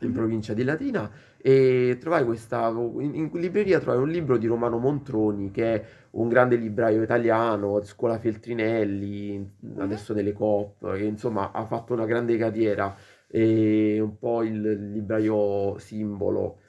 in 0.01 0.07
Mhm. 0.09 0.13
provincia 0.13 0.53
di 0.53 0.63
Latina, 0.63 1.09
e 1.37 1.97
trovai 1.99 2.25
questa, 2.25 2.67
in, 2.69 3.15
in 3.15 3.29
libreria 3.33 3.79
trovai 3.79 4.01
un 4.01 4.09
libro 4.09 4.37
di 4.37 4.47
Romano 4.47 4.77
Montroni, 4.77 5.51
che 5.51 5.73
è 5.75 5.85
un 6.11 6.27
grande 6.29 6.55
libraio 6.55 7.01
italiano, 7.03 7.81
scuola 7.83 8.17
Feltrinelli, 8.19 9.57
adesso 9.77 10.13
nelle 10.13 10.33
Coop, 10.33 10.95
che 10.95 11.03
insomma 11.03 11.51
ha 11.51 11.65
fatto 11.65 11.93
una 11.93 12.05
grande 12.05 12.37
carriera, 12.37 12.95
e 13.27 13.99
un 13.99 14.17
po' 14.17 14.43
il 14.43 14.91
libraio 14.91 15.77
simbolo. 15.79 16.59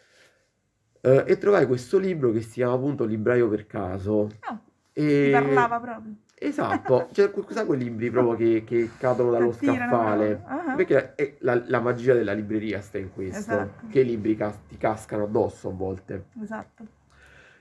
Eh, 1.01 1.25
e 1.27 1.39
trovai 1.39 1.67
questo 1.67 1.99
libro 1.99 2.33
che 2.33 2.41
si 2.41 2.55
chiama 2.55 2.75
appunto 2.75 3.05
Libraio 3.05 3.49
per 3.49 3.67
caso. 3.67 4.29
Ah, 4.49 4.59
E... 4.93 5.31
parlava 5.31 5.79
proprio. 5.81 6.15
Esatto, 6.47 7.09
cioè, 7.13 7.31
sai 7.49 7.67
quei 7.67 7.79
libri 7.79 8.11
proprio 8.11 8.37
che, 8.37 8.65
che 8.65 8.91
cadono 8.99 9.31
dallo 9.31 9.51
Che 9.51 9.67
scaffale? 9.67 10.43
Ah. 10.45 10.75
Perché 10.77 11.15
è 11.15 11.37
la, 11.41 11.61
la 11.67 11.81
magia 11.81 12.15
della 12.15 12.33
libreria 12.33 12.81
sta 12.81 12.99
in 12.99 13.13
questo, 13.13 13.39
Esatto. 13.39 13.87
che 13.89 14.01
i 14.01 14.05
libri 14.05 14.37
cas- 14.37 14.61
ti 14.69 14.77
cascano 14.77 15.25
addosso 15.25 15.69
a 15.69 15.73
volte. 15.73 16.27
Esatto. 16.41 16.87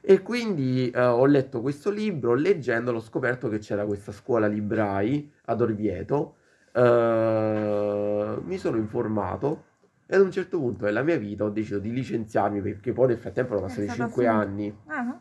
E 0.02 0.22
quindi 0.22 0.92
eh, 0.92 1.02
ho 1.04 1.26
letto 1.26 1.62
questo 1.62 1.90
libro, 1.90 2.36
leggendolo 2.36 3.00
ho 3.00 3.02
scoperto 3.02 3.50
che 3.50 3.58
c'era 3.58 3.86
questa 3.86 4.12
scuola 4.12 4.46
librai 4.46 5.32
ad 5.46 5.62
Orvieto, 5.62 6.36
eh, 6.72 8.38
mi 8.44 8.58
sono 8.58 8.78
informato 8.78 9.64
e 10.06 10.16
ad 10.16 10.22
un 10.22 10.30
certo 10.32 10.60
punto 10.60 10.86
della 10.86 11.02
mia 11.02 11.18
vita 11.18 11.44
ho 11.46 11.50
deciso 11.50 11.80
di 11.80 11.92
licenziarmi 11.92 12.62
perché 12.62 12.92
poi 12.92 13.08
nel 13.08 13.18
frattempo 13.18 13.54
erano 13.54 13.66
passati 13.66 13.88
stato 13.88 14.04
5 14.04 14.28
assunto. 14.28 14.48
anni 14.48 14.78
Ah, 14.86 15.20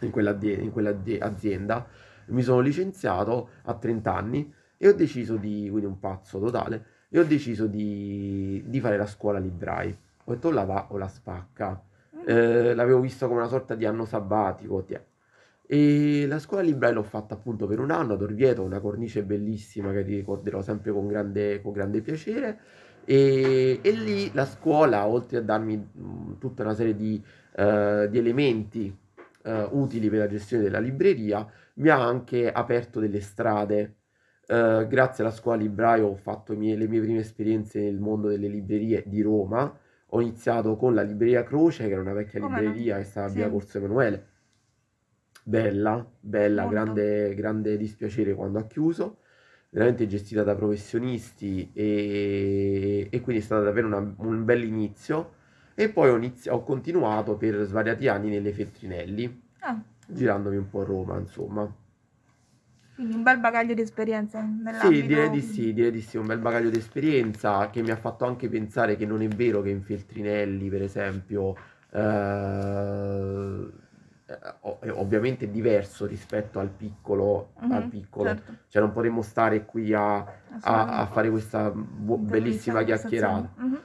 in 0.00 0.10
quell'azienda, 0.10 0.62
in 0.62 0.72
quell'azienda. 0.72 1.86
Mi 2.26 2.42
sono 2.42 2.60
licenziato 2.60 3.48
a 3.64 3.74
30 3.74 4.14
anni 4.14 4.52
e 4.76 4.88
ho 4.88 4.92
deciso 4.92 5.36
di, 5.36 5.68
quindi 5.70 5.86
un 5.86 5.98
pazzo 5.98 6.38
totale, 6.38 6.84
e 7.08 7.18
ho 7.18 7.24
deciso 7.24 7.66
di, 7.66 8.62
di 8.66 8.80
fare 8.80 8.96
la 8.96 9.06
scuola 9.06 9.38
librai. 9.38 9.96
Ho 10.24 10.32
detto 10.32 10.50
la 10.50 10.64
va 10.64 10.88
o 10.90 10.96
la 10.98 11.08
spacca. 11.08 11.80
Mhm. 12.10 12.22
Eh, 12.26 12.74
l'avevo 12.74 13.00
visto 13.00 13.26
come 13.26 13.40
una 13.40 13.48
sorta 13.48 13.74
di 13.74 13.84
anno 13.84 14.04
sabbatico. 14.04 14.82
tiè. 14.82 15.02
E 15.66 16.26
la 16.26 16.38
scuola 16.38 16.62
librai 16.62 16.92
l'ho 16.92 17.02
fatta 17.02 17.34
appunto 17.34 17.66
per 17.66 17.80
un 17.80 17.90
anno 17.90 18.14
ad 18.14 18.22
Orvieto, 18.22 18.62
una 18.62 18.80
cornice 18.80 19.22
bellissima 19.22 19.92
che 19.92 20.04
ti 20.04 20.14
ricorderò 20.16 20.60
sempre 20.60 20.92
con 20.92 21.06
grande, 21.06 21.62
con 21.62 21.72
grande 21.72 22.00
piacere. 22.00 22.58
E, 23.04 23.78
e 23.82 23.90
lì 23.92 24.30
la 24.34 24.44
scuola, 24.46 25.06
oltre 25.06 25.38
a 25.38 25.42
darmi 25.42 25.76
mh, 25.76 26.38
tutta 26.38 26.62
una 26.62 26.74
serie 26.74 26.96
di, 26.96 27.22
eh, 27.56 28.08
di 28.10 28.18
elementi 28.18 28.96
eh, 29.44 29.68
utili 29.72 30.08
per 30.10 30.18
la 30.20 30.26
gestione 30.28 30.62
della 30.62 30.78
libreria, 30.80 31.46
mi 31.74 31.88
ha 31.90 32.02
anche 32.04 32.50
aperto 32.52 33.00
delle 33.00 33.20
strade. 33.20 33.96
Eh, 34.46 34.86
grazie 34.88 35.24
alla 35.24 35.32
scuola 35.32 35.56
libraio 35.58 36.06
ho 36.08 36.16
fatto 36.16 36.52
i 36.52 36.56
miei- 36.56 36.76
le 36.76 36.88
mie 36.88 37.00
prime 37.00 37.20
esperienze 37.20 37.80
nel 37.80 37.98
mondo 37.98 38.28
delle 38.28 38.48
librerie 38.48 39.02
di 39.06 39.22
Roma. 39.22 39.76
Ho 40.08 40.20
iniziato 40.20 40.76
con 40.76 40.94
la 40.94 41.02
libreria 41.02 41.42
Croce, 41.44 41.86
che 41.86 41.92
era 41.92 42.00
una 42.00 42.12
vecchia 42.12 42.40
Come 42.40 42.60
no? 42.60 42.62
libreria 42.62 42.98
che 42.98 43.04
stava 43.04 43.26
a 43.26 43.30
via 43.30 43.44
Sì. 43.46 43.50
Corso 43.50 43.78
Emanuele. 43.78 44.26
Bella, 45.46 46.06
bella, 46.20 46.66
grande, 46.66 47.34
grande 47.34 47.76
dispiacere 47.76 48.34
quando 48.34 48.58
ha 48.58 48.66
chiuso. 48.66 49.18
Veramente 49.70 50.06
gestita 50.06 50.42
da 50.42 50.54
professionisti 50.54 51.70
e, 51.74 53.08
e 53.10 53.20
quindi 53.20 53.42
è 53.42 53.44
stato 53.44 53.64
davvero 53.64 53.86
una- 53.88 54.14
un 54.18 54.44
bel 54.44 54.62
inizio. 54.64 55.32
E 55.74 55.88
poi 55.88 56.08
ho, 56.10 56.16
inizi- 56.16 56.48
ho 56.48 56.62
continuato 56.62 57.36
per 57.36 57.64
svariati 57.64 58.06
anni 58.08 58.30
nelle 58.30 58.52
Feltrinelli, 58.52 59.42
Ah, 59.60 59.80
girandomi 60.06 60.56
un 60.56 60.68
po' 60.68 60.82
a 60.82 60.84
Roma, 60.84 61.18
insomma. 61.18 61.72
quindi 62.94 63.14
un 63.14 63.22
bel 63.24 63.40
bagaglio 63.40 63.74
di 63.74 63.80
esperienza 63.80 64.38
Sì, 64.40 64.62
nell'ambito. 64.62 65.06
direi 65.06 65.30
di 65.30 65.40
sì, 65.42 65.72
direi 65.72 65.90
di 65.90 66.00
sì, 66.00 66.16
un 66.16 66.26
bel 66.26 66.38
bagaglio 66.38 66.70
di 66.70 66.78
esperienza 66.78 67.68
che 67.70 67.82
mi 67.82 67.90
ha 67.90 67.96
fatto 67.96 68.24
anche 68.24 68.48
pensare 68.48 68.94
che 68.96 69.04
non 69.04 69.20
è 69.20 69.26
vero 69.28 69.62
che 69.62 69.70
in 69.70 69.82
Feltrinelli, 69.82 70.68
per 70.68 70.82
esempio, 70.82 71.56
eh, 71.90 71.98
ov- 74.60 74.78
è 74.80 74.90
ovviamente 74.92 75.50
diverso 75.50 76.06
rispetto 76.06 76.60
al 76.60 76.68
piccolo, 76.68 77.52
al 77.56 77.82
Mhm, 77.82 77.88
piccolo. 77.88 78.28
certo, 78.28 78.52
Cioè 78.68 78.80
non 78.82 78.92
potremmo 78.92 79.22
stare 79.22 79.64
qui 79.64 79.92
a, 79.92 80.16
a- 80.18 80.24
a 80.24 80.56
assolutamente. 80.56 81.12
fare 81.12 81.30
questa 81.30 81.70
bu- 81.70 82.14
Intervista, 82.18 82.30
bellissima 82.30 82.82
chiacchierata. 82.84 83.34
conversazione. 83.34 83.68
Mhm. 83.74 83.82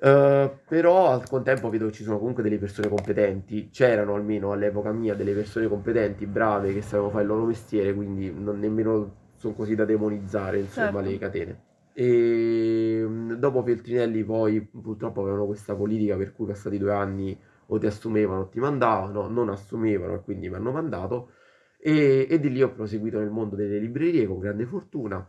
Eh, 0.00 0.58
però 0.66 1.10
al 1.10 1.26
contempo 1.28 1.70
vedo 1.70 1.86
che 1.86 1.92
ci 1.92 2.02
sono 2.02 2.18
comunque 2.18 2.42
delle 2.42 2.58
persone 2.58 2.88
competenti, 2.88 3.70
c'erano 3.70 4.14
almeno 4.14 4.52
all'epoca 4.52 4.92
mia 4.92 5.14
delle 5.14 5.32
persone 5.34 5.68
competenti, 5.68 6.26
brave, 6.26 6.72
che 6.72 6.82
sapevano 6.82 7.10
fare 7.10 7.22
il 7.22 7.28
loro 7.28 7.44
mestiere, 7.46 7.94
quindi 7.94 8.32
non 8.32 8.58
nemmeno 8.58 9.22
sono 9.36 9.54
così 9.54 9.74
da 9.74 9.84
demonizzare, 9.84 10.58
insomma, 10.58 11.02
Certo. 11.02 11.10
le 11.10 11.18
catene. 11.18 11.62
E 11.92 13.04
mm, 13.06 13.32
dopo 13.34 13.62
Feltrinelli 13.62 14.24
poi 14.24 14.60
purtroppo 14.62 15.20
avevano 15.22 15.46
questa 15.46 15.74
politica 15.76 16.16
per 16.16 16.32
cui 16.32 16.46
passati 16.46 16.76
due 16.78 16.92
anni 16.92 17.38
o 17.66 17.78
ti 17.78 17.86
assumevano 17.86 18.40
o 18.42 18.48
ti 18.48 18.58
mandavano, 18.58 19.28
non 19.28 19.48
assumevano 19.48 20.14
e 20.14 20.20
quindi 20.22 20.48
mi 20.48 20.56
hanno 20.56 20.72
mandato 20.72 21.30
e, 21.78 22.26
e 22.28 22.40
di 22.40 22.50
lì 22.50 22.62
ho 22.62 22.72
proseguito 22.72 23.18
nel 23.18 23.30
mondo 23.30 23.54
delle 23.56 23.78
librerie 23.78 24.26
con 24.26 24.38
grande 24.38 24.66
fortuna. 24.66 25.26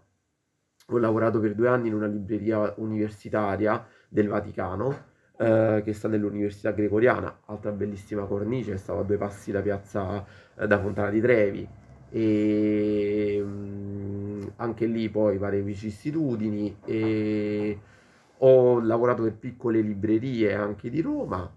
Ho 0.90 0.98
lavorato 1.00 1.40
per 1.40 1.56
due 1.56 1.68
anni 1.68 1.88
in 1.88 1.96
una 1.96 2.08
libreria 2.08 2.74
universitaria 2.78 3.86
del 4.16 4.30
Vaticano, 4.30 5.04
eh, 5.38 5.82
che 5.84 5.94
sta 5.94 6.08
nell'Università 6.08 6.72
Gregoriana, 6.72 7.42
altra 7.48 7.72
bellissima 7.72 8.26
cornice, 8.26 8.78
stava 8.78 9.02
a 9.02 9.04
due 9.04 9.18
passi 9.18 9.52
da 9.52 9.62
piazza 9.62 10.26
eh, 10.58 10.68
da 10.68 10.80
Fontana 10.80 11.10
di 11.10 11.20
Trevi. 11.22 11.68
E 12.10 13.42
mm, 13.44 14.42
anche 14.58 14.86
lì 14.86 15.10
poi 15.10 15.38
varie 15.38 15.62
vicissitudini. 15.62 16.80
E 16.86 17.80
ho 18.38 18.80
lavorato 18.80 19.24
per 19.24 19.36
piccole 19.36 19.82
librerie 19.82 20.54
anche 20.54 20.90
di 20.90 21.02
Roma. 21.02 21.54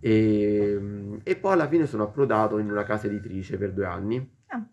E, 0.00 0.76
mm, 0.80 1.16
e 1.24 1.36
poi 1.36 1.52
alla 1.52 1.68
fine 1.68 1.86
sono 1.86 2.04
approdato 2.04 2.58
in 2.58 2.70
una 2.70 2.84
casa 2.84 3.06
editrice 3.06 3.58
per 3.58 3.72
due 3.72 3.84
anni. 3.86 4.30
Ah, 4.48 4.66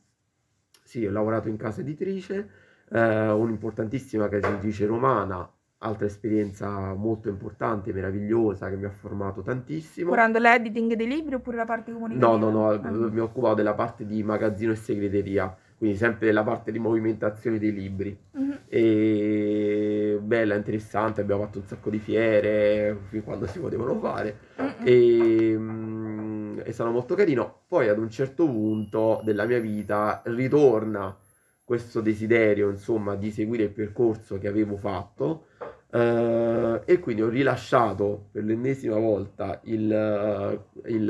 Sì, 0.83 1.05
ho 1.05 1.11
lavorato 1.11 1.49
in 1.49 1.57
casa 1.57 1.81
editrice, 1.81 2.49
eh, 2.89 3.29
un'importantissima 3.31 4.29
casa 4.29 4.47
editrice 4.49 4.85
romana, 4.85 5.49
altra 5.85 6.05
esperienza 6.07 6.93
molto 6.93 7.29
importante, 7.29 7.93
meravigliosa, 7.93 8.69
che 8.69 8.75
mi 8.75 8.85
ha 8.85 8.89
formato 8.89 9.41
tantissimo. 9.41 10.09
curando 10.09 10.39
l'editing 10.39 10.93
dei 10.93 11.07
libri 11.07 11.35
oppure 11.35 11.57
la 11.57 11.65
parte 11.65 11.91
No, 11.91 11.97
comunicativa? 11.99 12.37
no, 12.37 12.49
no, 12.49 12.69
Ah. 12.69 13.09
mi 13.11 13.19
occupavo 13.19 13.53
della 13.53 13.73
parte 13.73 14.05
di 14.05 14.23
magazzino 14.23 14.71
e 14.71 14.75
segreteria, 14.75 15.55
quindi 15.77 15.95
sempre 15.97 16.25
della 16.27 16.43
parte 16.43 16.71
di 16.71 16.79
movimentazione 16.79 17.59
dei 17.59 17.71
libri. 17.73 18.17
Mhm. 18.31 18.59
E 18.67 20.19
bella, 20.21 20.55
interessante, 20.55 21.21
abbiamo 21.21 21.43
fatto 21.43 21.59
un 21.59 21.65
sacco 21.65 21.89
di 21.89 21.99
fiere, 21.99 22.97
fin 23.09 23.23
quando 23.23 23.45
si 23.47 23.59
potevano 23.59 23.95
fare. 23.99 24.37
Mm-mm. 24.61 26.57
E, 26.57 26.63
è 26.63 26.71
stato 26.71 26.89
molto 26.91 27.15
carino. 27.15 27.61
Poi 27.67 27.87
ad 27.89 27.97
un 27.99 28.09
certo 28.09 28.45
punto 28.45 29.21
della 29.23 29.45
mia 29.45 29.59
vita 29.59 30.21
ritorna 30.25 31.15
questo 31.63 31.99
desiderio, 32.01 32.69
insomma, 32.69 33.15
di 33.15 33.31
seguire 33.31 33.63
il 33.63 33.71
percorso 33.71 34.37
che 34.37 34.47
avevo 34.47 34.77
fatto. 34.77 35.45
Eh, 35.89 36.81
e 36.85 36.99
quindi 36.99 37.21
ho 37.21 37.29
rilasciato 37.29 38.27
per 38.31 38.43
l'ennesima 38.43 38.97
volta 38.97 39.59
il, 39.63 39.91
eh, 39.91 40.89
il, 40.91 41.05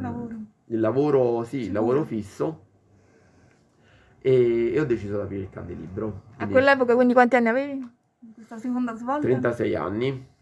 Lavoro. 0.00 0.34
il 0.66 0.80
lavoro, 0.80 1.42
sì, 1.44 1.60
il 1.62 1.72
lavoro 1.72 2.04
fisso 2.04 2.64
e, 4.20 4.72
e 4.72 4.80
ho 4.80 4.84
deciso 4.84 5.16
di 5.16 5.22
aprire 5.22 5.42
il 5.42 5.50
candelibro. 5.50 6.22
A 6.32 6.36
Quindi 6.36 6.52
quell'epoca 6.52 6.94
quindi 6.94 7.12
quanti 7.12 7.36
anni 7.36 7.48
avevi? 7.48 7.94
Questa 8.34 8.58
seconda 8.58 8.94
svolta? 8.94 9.26
36 9.26 9.74
anni. 9.74 10.34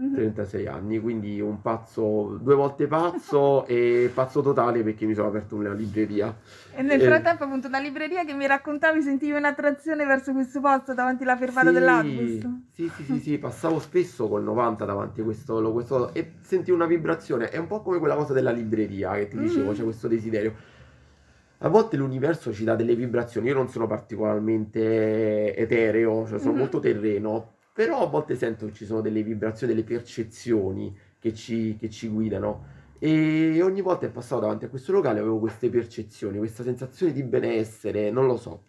Mhm. 0.00 0.14
36 0.14 0.66
anni, 0.66 0.98
quindi 1.00 1.40
un 1.40 1.60
pazzo, 1.62 2.38
due 2.40 2.54
volte 2.54 2.86
pazzo 2.86 3.64
e 3.66 4.10
pazzo 4.12 4.40
totale 4.42 4.82
perché 4.82 5.06
mi 5.06 5.14
sono 5.14 5.28
aperto 5.28 5.54
una 5.56 5.72
libreria. 5.72 6.34
E 6.72 6.82
nel 6.82 7.00
Eh, 7.00 7.04
frattempo 7.06 7.44
appunto 7.44 7.68
una 7.68 7.78
libreria 7.78 8.24
che 8.24 8.32
mi 8.34 8.46
raccontavi 8.46 9.02
sentivi 9.02 9.32
un'attrazione 9.36 10.04
verso 10.04 10.32
questo 10.32 10.60
posto 10.60 10.94
davanti 10.94 11.22
alla 11.22 11.36
fermata 11.36 11.70
Sì, 11.70 11.74
dell'autobus. 11.74 12.38
sì, 12.72 12.88
sì, 12.88 13.04
sì, 13.04 13.18
sì, 13.20 13.38
passavo 13.38 13.78
spesso 13.80 14.28
col 14.28 14.42
90 14.42 14.84
davanti 14.84 15.20
a 15.20 15.24
questo, 15.24 15.72
questo 15.72 16.14
e 16.14 16.34
sentivo 16.42 16.76
una 16.76 16.86
vibrazione, 16.86 17.50
è 17.50 17.58
un 17.58 17.66
po' 17.66 17.82
come 17.82 17.98
quella 17.98 18.14
cosa 18.14 18.32
della 18.32 18.52
libreria 18.52 19.12
che 19.14 19.28
ti 19.28 19.36
dicevo, 19.38 19.72
Mhm. 19.72 19.74
c'è 19.74 19.82
questo 19.82 20.08
desiderio. 20.08 20.54
A 21.62 21.68
volte 21.68 21.96
l'universo 21.98 22.52
ci 22.54 22.64
dà 22.64 22.74
delle 22.74 22.94
vibrazioni, 22.94 23.48
io 23.48 23.54
non 23.54 23.68
sono 23.68 23.86
particolarmente 23.86 25.54
etereo, 25.54 26.26
cioè 26.26 26.38
sono 26.38 26.54
Mhm. 26.54 26.58
molto 26.58 26.78
terreno, 26.80 27.52
però 27.80 28.02
a 28.02 28.06
volte 28.06 28.36
sento 28.36 28.66
che 28.66 28.74
ci 28.74 28.84
sono 28.84 29.00
delle 29.00 29.22
vibrazioni, 29.22 29.72
delle 29.72 29.86
percezioni 29.86 30.94
che 31.18 31.32
ci, 31.32 31.78
che 31.78 31.88
ci 31.88 32.08
guidano. 32.08 32.64
E 32.98 33.58
ogni 33.62 33.80
volta 33.80 34.04
che 34.04 34.12
passavo 34.12 34.42
davanti 34.42 34.66
a 34.66 34.68
questo 34.68 34.92
locale 34.92 35.18
avevo 35.18 35.38
queste 35.38 35.70
percezioni, 35.70 36.36
questa 36.36 36.62
sensazione 36.62 37.10
di 37.14 37.22
benessere, 37.22 38.10
non 38.10 38.26
lo 38.26 38.36
so. 38.36 38.64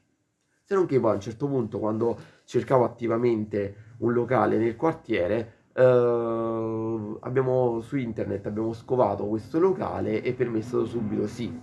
Se 0.64 0.76
non 0.76 0.86
che 0.86 0.98
poi 0.98 1.12
a 1.12 1.16
un 1.16 1.20
certo 1.20 1.50
punto, 1.50 1.78
quando 1.80 2.18
cercavo 2.46 2.86
attivamente 2.86 3.96
un 3.98 4.14
locale 4.14 4.56
nel 4.56 4.78
quartiere, 4.78 5.56
eh, 5.74 7.18
abbiamo 7.20 7.82
su 7.82 7.98
internet 7.98 8.46
abbiamo 8.46 8.72
scovato 8.72 9.26
questo 9.26 9.60
locale 9.60 10.22
e 10.22 10.32
per 10.32 10.48
me 10.48 10.60
è 10.60 10.62
stato 10.62 10.86
subito 10.86 11.28
sì. 11.28 11.54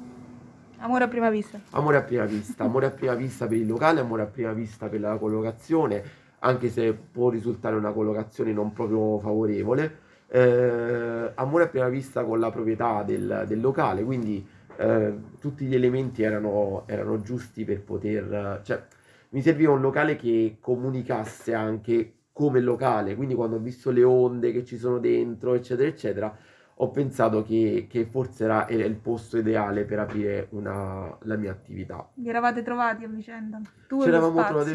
Amore 0.81 1.05
a 1.05 1.09
prima 1.09 1.31
vista. 1.31 1.59
Amore 1.71 1.97
a 1.97 2.03
prima 2.03 2.27
vista, 2.27 2.65
amore 2.65 2.85
a 2.85 2.91
prima 2.91 3.15
vista 3.15 3.47
per 3.47 3.57
il 3.57 3.67
locale, 3.67 4.01
amore 4.01 4.21
a 4.21 4.27
prima 4.27 4.53
vista 4.53 4.89
per 4.89 5.01
la 5.01 5.17
collocazione, 5.17 6.27
anche 6.41 6.69
se 6.69 6.93
può 6.93 7.31
risultare 7.31 7.77
una 7.77 7.93
collocazione 7.93 8.53
non 8.53 8.73
proprio 8.73 9.19
favorevole. 9.19 10.07
Eh, 10.29 11.33
amore 11.35 11.65
a 11.65 11.69
prima 11.69 11.89
vista 11.89 12.25
con 12.25 12.39
la 12.39 12.51
proprietà 12.51 13.03
del, 13.03 13.45
del 13.47 13.61
locale, 13.61 14.05
quindi 14.05 14.47
eh, 14.77 15.15
tutti 15.41 15.65
gli 15.65 15.75
elementi 15.75 16.23
erano, 16.23 16.85
erano 16.87 17.21
giusti 17.23 17.65
per 17.65 17.83
poter... 17.83 18.61
Cioè, 18.63 18.83
mi 19.31 19.43
serviva 19.43 19.73
un 19.73 19.81
locale 19.81 20.17
che 20.17 20.57
comunicasse 20.61 21.53
anche 21.53 22.13
come 22.33 22.61
locale, 22.61 23.17
quindi 23.17 23.35
quando 23.35 23.57
ho 23.57 23.59
visto 23.59 23.91
le 23.91 24.05
onde 24.05 24.53
che 24.53 24.65
ci 24.65 24.79
sono 24.79 24.99
dentro, 24.99 25.55
eccetera, 25.55 25.89
eccetera, 25.89 26.37
ho 26.81 26.91
pensato 26.91 27.43
che, 27.43 27.87
che 27.91 28.05
forse 28.07 28.45
era, 28.45 28.69
era 28.69 28.85
il 28.85 28.95
posto 28.95 29.37
ideale 29.39 29.85
per 29.85 29.99
aprire 29.99 30.47
una- 30.51 31.17
la 31.23 31.37
mia 31.37 31.51
attività. 31.51 32.09
Vi 32.15 32.29
eravate 32.29 32.63
trovati 32.63 33.05
a 33.05 33.09
vicenda. 33.09 33.61
Tu 33.89 33.99
e 33.99 34.03
Ci 34.03 34.09
eravamo 34.09 34.45
trovati, 34.45 34.71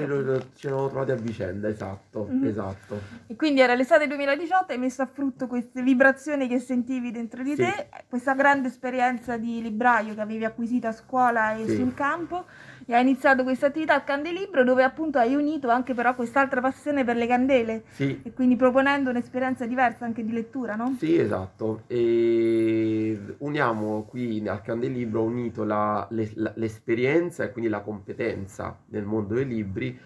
ci 0.55 0.67
eravamo 0.67 0.89
trovati 0.89 1.11
a 1.11 1.15
vicenda, 1.15 1.67
esatto, 1.69 2.27
Mhm. 2.29 2.45
esatto. 2.45 2.99
E 3.27 3.35
quindi 3.37 3.61
era 3.61 3.73
l'estate 3.73 4.07
2018, 4.07 4.73
hai 4.73 4.79
messo 4.79 5.01
a 5.01 5.05
frutto 5.05 5.47
queste 5.47 5.81
vibrazioni 5.81 6.47
che 6.47 6.59
sentivi 6.59 7.11
dentro 7.11 7.41
di 7.41 7.51
Sì. 7.51 7.57
te, 7.57 7.87
questa 8.09 8.33
grande 8.33 8.67
esperienza 8.67 9.37
di 9.37 9.61
libraio 9.61 10.13
che 10.13 10.21
avevi 10.21 10.43
acquisito 10.43 10.87
a 10.87 10.91
scuola 10.91 11.55
e 11.55 11.67
Sì. 11.69 11.75
sul 11.75 11.93
campo, 11.93 12.45
e 12.85 12.93
hai 12.93 13.01
iniziato 13.01 13.43
questa 13.43 13.67
attività 13.67 13.93
al 13.93 14.03
Candelibro 14.03 14.63
dove 14.63 14.83
appunto 14.83 15.17
hai 15.17 15.35
unito 15.35 15.69
anche 15.69 15.93
però 15.93 16.13
quest'altra 16.15 16.61
passione 16.61 17.03
per 17.03 17.15
le 17.15 17.27
candele 17.27 17.83
Sì, 17.89 18.19
e 18.23 18.33
quindi 18.33 18.55
proponendo 18.55 19.09
un'esperienza 19.09 19.65
diversa 19.65 20.05
anche 20.05 20.23
di 20.23 20.31
lettura, 20.31 20.75
no? 20.75 20.95
Sì, 20.97 21.17
esatto. 21.17 21.83
E 21.87 23.35
uniamo 23.39 24.03
qui 24.03 24.47
al 24.47 24.61
Candelibro, 24.61 25.21
ho 25.21 25.25
unito 25.25 25.63
la- 25.63 26.05
le- 26.11 26.31
la- 26.35 26.53
l'esperienza 26.55 27.43
e 27.43 27.51
quindi 27.51 27.69
la 27.69 27.81
competenza 27.81 28.77
nel 28.87 29.03
mondo 29.03 29.35
dei 29.35 29.45
libri 29.47 29.99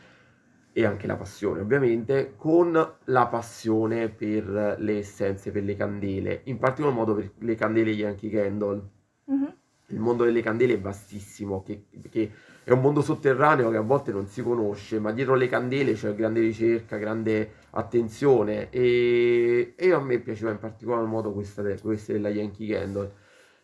e 0.73 0.85
anche 0.85 1.07
la 1.07 1.15
passione, 1.15 1.61
ovviamente, 1.61 2.33
con 2.35 2.71
la 3.05 3.27
passione 3.27 4.09
per 4.09 4.75
le 4.77 4.99
essenze, 4.99 5.51
per 5.51 5.63
le 5.63 5.75
candele, 5.75 6.41
in 6.45 6.59
particolar 6.59 6.95
modo 6.95 7.15
per 7.15 7.31
le 7.39 7.55
candele 7.55 7.91
Yankee 7.91 8.29
Candle. 8.29 8.81
Mhm. 9.25 9.55
Il 9.87 9.99
mondo 9.99 10.23
delle 10.25 10.41
candele 10.41 10.73
è 10.73 10.79
vastissimo, 10.79 11.63
che, 11.63 11.85
che 12.11 12.31
è 12.67 12.73
un 12.73 12.81
mondo 12.81 13.01
sotterraneo 13.01 13.69
che 13.69 13.77
a 13.77 13.81
volte 13.81 14.11
non 14.11 14.27
si 14.27 14.43
conosce, 14.43 14.99
ma 14.99 15.13
dietro 15.13 15.35
le 15.35 15.47
candele 15.47 15.93
c'è 15.93 16.13
grande 16.13 16.41
ricerca, 16.41 16.97
grande 16.97 17.53
attenzione 17.69 18.69
e, 18.71 19.73
e 19.77 19.91
a 19.93 20.01
me 20.01 20.19
piaceva 20.19 20.51
in 20.51 20.59
particolar 20.59 21.05
modo 21.05 21.31
questa, 21.31 21.63
questa 21.79 22.11
della 22.11 22.27
Yankee 22.27 22.67
Candle. 22.67 23.11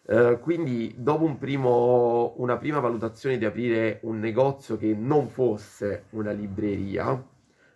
Eh, 0.05 0.39
quindi 0.39 0.95
dopo 0.97 1.25
un 1.25 1.37
primo- 1.37 2.33
una 2.37 2.55
prima 2.55 2.79
valutazione 2.79 3.37
di 3.37 3.43
aprire 3.43 3.99
un 4.03 4.19
negozio 4.19 4.77
che 4.77 4.95
non 4.97 5.27
fosse 5.27 6.05
una 6.11 6.31
libreria, 6.31 7.21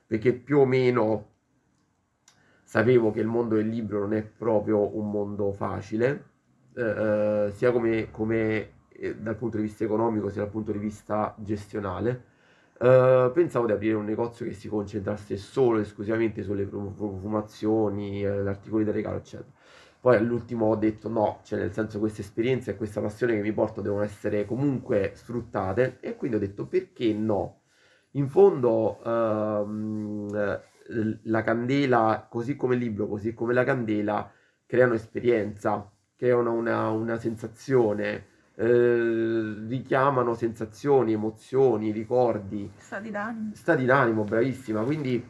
perché 0.08 0.32
più 0.32 0.60
o 0.60 0.66
meno 0.66 1.32
sapevo 2.64 3.12
che 3.12 3.20
il 3.20 3.28
mondo 3.28 3.56
del 3.56 3.68
libro 3.68 4.00
non 4.00 4.14
è 4.14 4.24
proprio 4.24 4.96
un 4.98 5.12
mondo 5.12 5.52
facile, 5.52 6.24
eh, 6.74 7.52
sia 7.54 7.72
come, 7.74 8.12
come, 8.12 8.76
dal 9.20 9.36
punto 9.36 9.58
di 9.58 9.64
vista 9.64 9.84
economico 9.84 10.30
sia 10.30 10.42
dal 10.42 10.52
punto 10.52 10.72
di 10.72 10.80
vista 10.80 11.36
gestionale. 11.38 12.36
Eh, 12.80 13.32
pensavo 13.34 13.66
di 13.66 13.72
aprire 13.72 13.96
un 13.96 14.06
negozio 14.06 14.46
che 14.46 14.54
si 14.54 14.68
concentrasse 14.68 15.38
solo 15.38 15.80
e 15.80 15.82
esclusivamente 15.82 16.44
sulle 16.44 16.66
pro- 16.66 16.94
profumazioni, 16.96 18.24
eh, 18.24 18.28
articoli 18.28 18.84
da 18.84 18.92
regalo, 18.92 19.18
eccetera. 19.18 19.50
Poi 20.00 20.16
all'ultimo 20.16 20.68
ho 20.68 20.76
detto 20.76 21.10
no, 21.10 21.40
cioè 21.44 21.60
nel 21.60 21.74
senso 21.74 22.00
queste 22.00 22.22
esperienze 22.22 22.72
e 22.72 22.76
questa 22.78 23.02
passione 23.02 23.34
che 23.36 23.42
mi 23.42 23.52
porto 23.52 23.82
devono 23.82 24.04
essere 24.04 24.46
comunque 24.46 25.12
sfruttate 25.16 25.98
e 26.02 26.16
quindi 26.16 26.38
ho 26.38 26.40
detto 26.40 26.68
perché 26.68 27.12
no? 27.14 27.62
In 28.12 28.30
fondo 28.30 29.00
ehm, 29.04 30.30
eh, 30.34 31.20
la 31.24 31.44
candela, 31.44 32.28
così 32.30 32.56
come 32.56 32.76
il 32.76 32.82
libro, 32.82 33.08
così 33.08 33.34
come 33.34 33.54
la 33.54 33.64
candela, 33.64 34.32
creano 34.66 34.94
esperienza, 34.94 35.92
creano 36.16 36.54
una, 36.54 36.90
una 36.90 37.18
sensazione, 37.18 38.26
eh, 38.60 39.56
richiamano 39.68 40.34
sensazioni, 40.34 41.14
emozioni, 41.14 41.92
ricordi, 41.92 42.70
Stati 42.78 43.12
d'animo. 43.12 43.52
stati 43.54 43.86
d'animo, 43.86 44.24
bravissima. 44.24 44.82
Quindi 44.82 45.24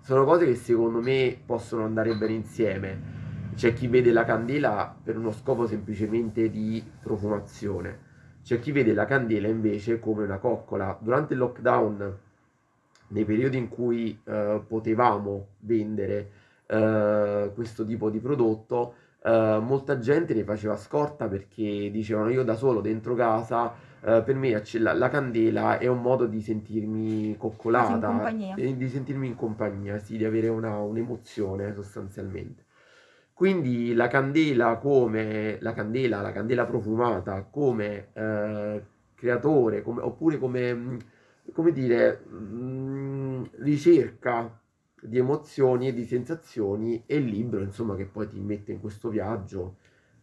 sono 0.00 0.24
cose 0.24 0.46
che 0.46 0.54
secondo 0.54 1.00
me 1.00 1.36
possono 1.44 1.84
andare 1.84 2.14
bene 2.16 2.32
insieme. 2.34 3.16
C'è 3.54 3.72
chi 3.72 3.88
vede 3.88 4.12
la 4.12 4.24
candela 4.24 4.94
per 5.02 5.18
uno 5.18 5.32
scopo 5.32 5.66
semplicemente 5.66 6.48
di 6.48 6.82
profumazione. 7.02 8.06
C'è 8.44 8.60
chi 8.60 8.70
vede 8.70 8.94
la 8.94 9.04
candela 9.04 9.48
invece 9.48 9.98
come 9.98 10.22
una 10.22 10.38
coccola. 10.38 10.96
Durante 11.00 11.32
il 11.34 11.40
lockdown, 11.40 12.16
nei 13.08 13.24
periodi 13.24 13.56
in 13.56 13.68
cui 13.68 14.16
eh, 14.24 14.62
potevamo 14.64 15.46
vendere 15.60 16.30
eh, 16.66 17.50
questo 17.52 17.84
tipo 17.84 18.10
di 18.10 18.20
prodotto, 18.20 18.94
eh, 19.28 19.58
molta 19.60 19.98
gente 19.98 20.32
ne 20.34 20.42
faceva 20.44 20.76
scorta 20.76 21.28
perché 21.28 21.90
dicevano 21.90 22.30
io 22.30 22.42
da 22.44 22.54
solo 22.54 22.80
dentro 22.80 23.14
casa, 23.14 23.74
eh, 24.00 24.22
per 24.24 24.34
me 24.34 24.62
la, 24.78 24.92
la 24.94 25.08
candela 25.10 25.78
è 25.78 25.86
un 25.86 26.00
modo 26.00 26.26
di 26.26 26.40
sentirmi 26.40 27.36
coccolata, 27.36 27.94
in 27.94 28.00
compagnia. 28.00 28.54
e 28.56 28.76
di 28.76 28.88
sentirmi 28.88 29.26
in 29.26 29.34
compagnia, 29.36 29.98
sì, 29.98 30.16
di 30.16 30.24
avere 30.24 30.48
una- 30.48 30.78
un'emozione 30.78 31.74
sostanzialmente. 31.74 32.64
Quindi 33.32 33.94
la 33.94 34.08
candela 34.08 34.76
come 34.78 35.58
la 35.60 35.72
candela, 35.72 36.20
la 36.22 36.32
candela 36.32 36.64
profumata 36.66 37.46
come 37.48 38.08
eh, 38.12 38.82
creatore, 39.14 39.82
come- 39.82 40.02
oppure 40.02 40.38
come, 40.38 40.96
come 41.52 41.72
dire, 41.72 42.18
mh, 42.26 43.50
ricerca 43.58 44.60
di 45.00 45.18
emozioni 45.18 45.88
e 45.88 45.94
di 45.94 46.04
sensazioni 46.04 47.02
e 47.06 47.16
il 47.16 47.24
libro, 47.26 47.60
insomma, 47.60 47.94
che 47.96 48.04
poi 48.04 48.28
ti 48.28 48.38
mette 48.40 48.72
in 48.72 48.80
questo 48.80 49.08
viaggio. 49.08 49.76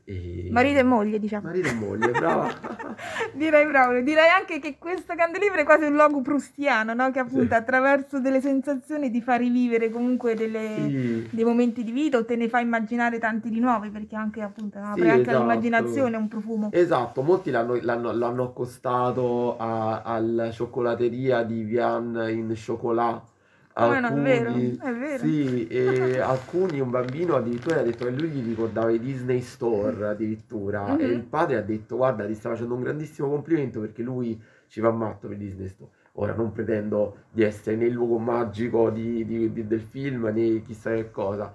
E... 0.08 0.50
Marito 0.52 0.78
e 0.80 0.84
moglie, 0.84 1.18
diciamo. 1.20 1.48
Marito 1.48 1.68
e 1.70 1.74
moglie, 1.74 2.12
brava. 2.12 2.48
Direi 3.34 3.66
proprio, 3.66 4.04
direi 4.04 4.30
anche 4.30 4.60
che 4.60 4.78
questo 4.78 5.16
candelibro 5.16 5.60
è 5.60 5.64
quasi 5.64 5.86
un 5.86 5.96
logo 5.96 6.22
prustiano, 6.22 6.94
no? 6.94 7.10
Che 7.10 7.18
appunto 7.18 7.48
Sì. 7.48 7.54
attraverso 7.54 8.20
delle 8.20 8.40
sensazioni 8.40 9.10
ti 9.10 9.20
fa 9.22 9.36
rivivere 9.36 9.90
comunque 9.90 10.36
delle- 10.36 10.76
Sì. 10.90 11.28
dei 11.32 11.44
momenti 11.44 11.84
di 11.84 11.92
vita 11.92 12.18
o 12.20 12.26
te 12.26 12.36
ne 12.36 12.48
fa 12.50 12.60
immaginare 12.60 13.18
tanti 13.18 13.50
di 13.50 13.60
nuovi, 13.60 13.90
perché 13.90 14.16
anche 14.16 14.42
appunto 14.42 14.78
apre 14.78 15.04
Sì, 15.06 15.10
anche 15.10 15.22
esatto. 15.22 15.38
all'immaginazione 15.38 16.18
un 16.18 16.28
profumo. 16.28 16.70
Esatto, 16.72 17.24
molti 17.24 17.50
l'hanno, 17.50 17.76
l'hanno- 17.82 18.12
l'hanno 18.12 18.44
accostato 18.44 19.58
alla 19.58 20.52
cioccolatteria 20.52 21.42
di 21.44 21.64
Vian 21.64 22.28
in 22.30 22.54
Chocolat. 22.64 23.34
Come 23.78 24.00
no, 24.00 24.08
è 24.08 24.14
vero, 24.14 24.48
Alcuni, 24.50 24.78
è 24.78 24.94
vero. 24.94 25.18
sì, 25.18 25.68
e 25.68 26.20
alcuni, 26.22 26.80
un 26.80 26.90
bambino 26.92 27.36
addirittura 27.36 27.82
ha 27.82 27.84
detto 27.84 28.06
che 28.06 28.12
lui 28.12 28.30
gli 28.30 28.46
ricordava 28.48 28.90
i 28.90 29.00
Disney 29.00 29.42
Store 29.42 30.08
addirittura 30.08 30.98
e 30.98 31.06
Mhm. 31.06 31.12
il 31.14 31.24
padre 31.24 31.58
ha 31.58 31.62
detto 31.62 31.98
guarda 31.98 32.26
ti 32.26 32.36
sta 32.36 32.50
facendo 32.52 32.74
un 32.74 32.82
grandissimo 32.84 33.28
complimento 33.30 33.82
perché 33.82 34.02
lui 34.02 34.42
ci 34.68 34.80
va 34.80 34.92
matto 34.92 35.28
per 35.28 35.36
i 35.36 35.40
Disney 35.40 35.68
Store. 35.68 35.92
Ora 36.14 36.34
non 36.34 36.54
pretendo 36.54 37.18
di 37.32 37.44
essere 37.44 37.76
né 37.76 37.86
il 37.88 37.92
luogo 37.94 38.18
magico 38.18 38.90
di- 38.90 39.26
di- 39.26 39.52
di- 39.52 39.68
del 39.68 39.82
film 39.82 40.24
né 40.34 40.62
chissà 40.64 40.94
che 40.94 41.12
cosa. 41.12 41.54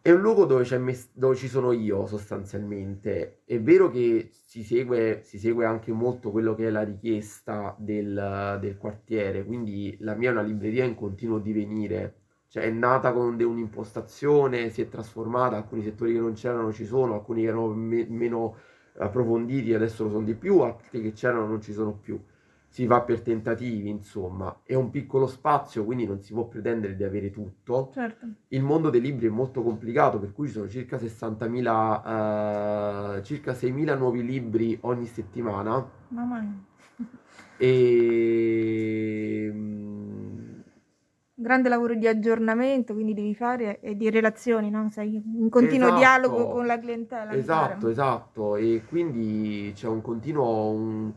È 0.00 0.10
un 0.10 0.20
luogo 0.20 0.44
dove, 0.46 0.78
mes- 0.78 1.10
dove 1.12 1.34
ci 1.36 1.46
sono 1.48 1.70
io 1.72 2.06
sostanzialmente. 2.06 3.42
È 3.44 3.60
vero 3.60 3.90
che 3.90 4.28
si 4.32 4.62
segue, 4.64 5.20
si 5.22 5.38
segue 5.38 5.64
anche 5.66 5.92
molto 5.92 6.30
quello 6.30 6.54
che 6.54 6.66
è 6.68 6.70
la 6.70 6.82
richiesta 6.82 7.74
del, 7.78 8.58
del 8.60 8.76
quartiere, 8.78 9.44
quindi 9.44 9.96
la 10.00 10.14
mia 10.14 10.30
è 10.30 10.32
una 10.32 10.42
libreria 10.42 10.84
in 10.84 10.94
continuo 10.94 11.38
divenire, 11.38 12.14
cioè 12.48 12.64
è 12.64 12.70
nata 12.70 13.12
con 13.12 13.36
de- 13.36 13.44
un'impostazione, 13.44 14.70
si 14.70 14.80
è 14.82 14.88
trasformata, 14.88 15.56
alcuni 15.56 15.82
settori 15.82 16.12
che 16.14 16.20
non 16.20 16.32
c'erano 16.32 16.72
ci 16.72 16.86
sono, 16.86 17.14
alcuni 17.14 17.42
che 17.42 17.48
erano 17.48 17.68
me- 17.74 18.06
meno 18.08 18.56
approfonditi 18.98 19.74
adesso 19.74 20.04
lo 20.04 20.10
sono 20.10 20.24
di 20.24 20.34
più, 20.34 20.60
altri 20.60 21.02
che 21.02 21.12
c'erano 21.12 21.46
non 21.46 21.60
ci 21.60 21.72
sono 21.72 21.92
più. 21.92 22.18
Si 22.68 22.86
va 22.86 23.00
per 23.00 23.22
tentativi, 23.22 23.88
insomma, 23.88 24.60
è 24.62 24.74
un 24.74 24.90
piccolo 24.90 25.26
spazio, 25.26 25.84
quindi 25.84 26.06
non 26.06 26.22
si 26.22 26.32
può 26.32 26.46
pretendere 26.46 26.94
di 26.94 27.02
avere 27.02 27.30
tutto. 27.30 27.90
Certo. 27.92 28.26
Il 28.48 28.62
mondo 28.62 28.90
dei 28.90 29.00
libri 29.00 29.26
è 29.26 29.30
molto 29.30 29.62
complicato, 29.62 30.18
per 30.18 30.32
cui 30.32 30.46
ci 30.46 30.52
sono 30.52 30.68
circa 30.68 30.96
60.000, 30.96 33.16
eh, 33.16 33.22
circa 33.22 33.52
6.000 33.52 33.96
nuovi 33.96 34.24
libri 34.24 34.78
ogni 34.82 35.06
settimana 35.06 35.84
Mamma 36.08 36.40
mia. 36.40 36.52
e 37.56 39.52
Grande 41.40 41.68
lavoro 41.68 41.94
di 41.94 42.08
aggiornamento, 42.08 42.94
quindi 42.94 43.14
devi 43.14 43.32
fare 43.32 43.78
e 43.78 43.96
di 43.96 44.10
relazioni, 44.10 44.70
no? 44.70 44.88
Sei 44.90 45.14
in 45.14 45.48
continuo 45.48 45.96
dialogo 45.96 46.38
esatto, 46.38 46.50
con 46.50 46.66
la 46.66 46.78
clientela, 46.80 47.30
esatto, 47.30 47.88
esatto, 47.88 48.56
e 48.56 48.82
quindi 48.88 49.70
c'è 49.72 49.86
un 49.86 50.02
continuo 50.02 50.70
un 50.70 51.12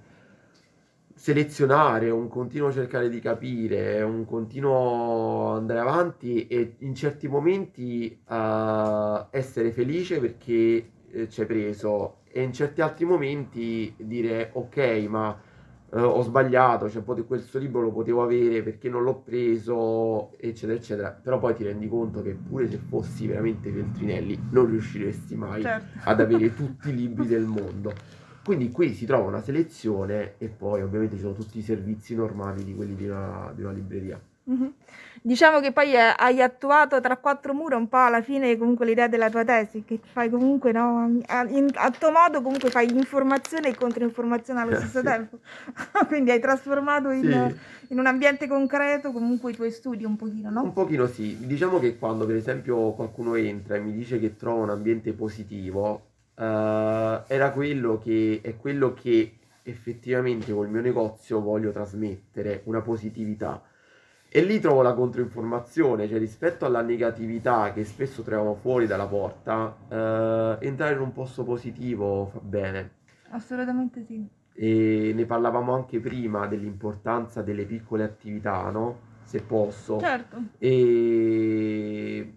selezionare, 1.21 2.09
un 2.09 2.27
continuo 2.27 2.71
cercare 2.71 3.07
di 3.07 3.19
capire, 3.19 4.01
un 4.01 4.25
continuo 4.25 5.51
andare 5.51 5.77
avanti 5.77 6.47
e 6.47 6.77
in 6.79 6.95
certi 6.95 7.27
momenti 7.27 8.19
eh, 8.27 9.25
essere 9.29 9.71
felice 9.71 10.19
perché 10.19 10.89
eh, 11.11 11.29
ci 11.29 11.41
hai 11.41 11.45
preso 11.45 12.21
e 12.27 12.41
in 12.41 12.51
certi 12.51 12.81
altri 12.81 13.05
momenti 13.05 13.93
dire 13.97 14.49
ok, 14.53 15.05
ma 15.09 15.39
eh, 15.93 16.01
ho 16.01 16.23
sbagliato, 16.23 16.89
cioè 16.89 17.03
pote- 17.03 17.25
questo 17.25 17.59
libro 17.59 17.81
lo 17.81 17.91
potevo 17.91 18.23
avere 18.23 18.63
perché 18.63 18.89
non 18.89 19.03
l'ho 19.03 19.19
preso, 19.19 20.31
eccetera, 20.39 20.73
eccetera. 20.73 21.11
Però 21.11 21.37
poi 21.37 21.53
ti 21.53 21.63
rendi 21.63 21.87
conto 21.87 22.23
che 22.23 22.31
pure 22.31 22.67
se 22.67 22.79
fossi 22.89 23.27
veramente 23.27 23.69
Feltrinelli 23.69 24.47
non 24.49 24.65
riusciresti 24.65 25.35
mai 25.35 25.61
Certo. 25.61 25.99
ad 26.05 26.19
avere 26.19 26.49
tutti 26.57 26.89
i 26.89 26.95
libri 26.95 27.27
del 27.27 27.43
mondo. 27.43 27.93
Quindi 28.43 28.71
qui 28.71 28.93
si 28.93 29.05
trova 29.05 29.27
una 29.27 29.41
selezione 29.41 30.33
e 30.37 30.47
poi 30.47 30.81
ovviamente 30.81 31.15
ci 31.15 31.21
sono 31.21 31.33
tutti 31.33 31.59
i 31.59 31.61
servizi 31.61 32.15
normali 32.15 32.63
di 32.63 32.73
quelli 32.75 32.95
di 32.95 33.07
una, 33.07 33.51
di 33.55 33.61
una 33.61 33.71
libreria. 33.71 34.19
Mhm. 34.43 34.73
Diciamo 35.23 35.59
che 35.59 35.71
poi 35.71 35.93
eh, 35.93 36.13
hai 36.17 36.41
attuato 36.41 36.99
tra 36.99 37.15
quattro 37.17 37.53
mura 37.53 37.77
un 37.77 37.87
po' 37.87 37.97
alla 37.97 38.23
fine 38.23 38.57
comunque 38.57 38.87
l'idea 38.87 39.07
della 39.07 39.29
tua 39.29 39.43
tesi, 39.45 39.83
che 39.85 39.99
fai 40.11 40.31
comunque, 40.31 40.71
no, 40.71 41.19
a, 41.27 41.43
in- 41.47 41.69
a 41.75 41.91
tuo 41.91 42.09
modo 42.09 42.41
comunque 42.41 42.71
fai 42.71 42.89
informazione 42.91 43.67
e 43.69 43.75
controinformazione 43.75 44.59
allo 44.61 44.75
stesso 44.75 44.97
Sì. 44.97 45.03
tempo. 45.05 45.37
Quindi 46.07 46.31
hai 46.31 46.39
trasformato 46.39 47.11
in, 47.11 47.21
Sì. 47.21 47.93
in 47.93 47.99
un 47.99 48.07
ambiente 48.07 48.47
concreto 48.47 49.11
comunque 49.11 49.51
i 49.51 49.55
tuoi 49.55 49.69
studi 49.69 50.03
un 50.05 50.15
pochino, 50.15 50.47
Un 50.47 50.53
no? 50.55 50.71
pochino 50.71 51.05
sì, 51.05 51.37
diciamo 51.45 51.77
che 51.77 51.99
quando 51.99 52.25
per 52.25 52.35
esempio 52.37 52.93
qualcuno 52.93 53.35
entra 53.35 53.75
e 53.75 53.79
mi 53.79 53.91
dice 53.91 54.17
che 54.19 54.35
trova 54.35 54.63
un 54.63 54.69
ambiente 54.71 55.13
positivo, 55.13 56.07
eh, 56.41 57.23
era 57.27 57.51
quello 57.51 57.99
che 57.99 58.39
è 58.41 58.57
quello 58.57 58.93
che 58.93 59.37
effettivamente 59.63 60.51
col 60.51 60.69
mio 60.69 60.81
negozio 60.81 61.39
voglio 61.39 61.71
trasmettere, 61.71 62.61
una 62.65 62.81
positività. 62.81 63.61
E 64.33 64.41
lì 64.41 64.59
trovo 64.59 64.81
la 64.81 64.93
controinformazione, 64.93 66.07
cioè 66.07 66.17
rispetto 66.17 66.65
alla 66.65 66.81
negatività 66.81 67.73
che 67.73 67.83
spesso 67.83 68.23
troviamo 68.23 68.55
fuori 68.55 68.87
dalla 68.87 69.05
porta, 69.05 69.75
eh, 69.89 70.65
entrare 70.65 70.93
in 70.93 71.01
un 71.01 71.11
posto 71.11 71.43
positivo 71.43 72.27
fa 72.27 72.39
bene. 72.39 72.91
Assolutamente 73.31 74.03
sì. 74.05 74.25
E 74.53 75.11
ne 75.13 75.25
parlavamo 75.25 75.73
anche 75.73 75.99
prima 75.99 76.47
dell'importanza 76.47 77.41
delle 77.41 77.65
piccole 77.65 78.03
attività, 78.03 78.69
no? 78.69 79.09
Se 79.23 79.41
posso 79.41 79.99
Certo. 79.99 80.37
e 80.57 82.35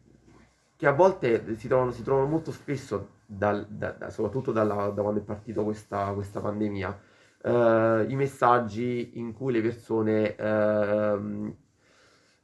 che 0.77 0.87
a 0.87 0.93
volte 0.93 1.57
si 1.57 1.69
trovano, 1.69 1.91
si 1.93 2.03
trovano 2.03 2.27
molto 2.27 2.53
spesso, 2.53 3.14
dal- 3.37 3.67
da- 3.69 4.11
soprattutto 4.11 4.53
dalla- 4.53 4.89
da 4.91 5.03
quando 5.03 5.21
è 5.21 5.23
partita 5.23 5.63
questa, 5.63 6.13
questa 6.13 6.41
pandemia, 6.41 6.99
eh, 7.43 8.07
i 8.09 8.15
messaggi 8.17 9.13
in 9.19 9.33
cui 9.33 9.53
le 9.53 9.61
persone 9.63 10.35
ehm, 10.37 11.55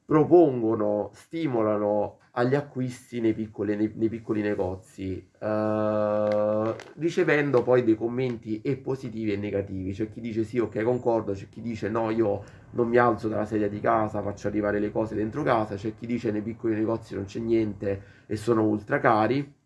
propongono, 0.05 1.11
stimolano 1.15 2.19
agli 2.33 2.55
acquisti 2.55 3.21
nei 3.21 3.33
piccoli, 3.35 3.77
nei- 3.77 3.93
nei 3.95 4.09
piccoli 4.09 4.41
negozi, 4.41 5.25
eh, 5.39 6.75
ricevendo 6.97 7.63
poi 7.63 7.83
dei 7.85 7.97
commenti 7.97 8.61
e 8.63 8.77
positivi 8.77 9.33
e 9.33 9.37
negativi. 9.37 9.93
C'è 9.93 10.11
chi 10.11 10.21
dice 10.21 10.45
sì, 10.45 10.59
ok, 10.59 10.83
concordo, 10.83 11.33
c'è 11.33 11.49
chi 11.49 11.61
dice 11.61 11.89
no, 11.89 12.11
io 12.11 12.43
non 12.73 12.89
mi 12.89 12.97
alzo 12.99 13.29
dalla 13.29 13.45
sedia 13.47 13.69
di 13.69 13.81
casa, 13.81 14.23
faccio 14.23 14.47
arrivare 14.49 14.79
le 14.81 14.91
cose 14.93 15.15
dentro 15.15 15.43
casa, 15.43 15.75
c'è 15.77 15.95
chi 15.97 16.07
dice 16.07 16.31
nei 16.31 16.43
piccoli 16.43 16.75
negozi 16.75 17.15
non 17.15 17.25
c'è 17.25 17.41
niente 17.41 18.03
e 18.27 18.37
sono 18.37 18.63
ultra 18.65 18.99
cari, 19.01 19.39
eh, 19.39 19.60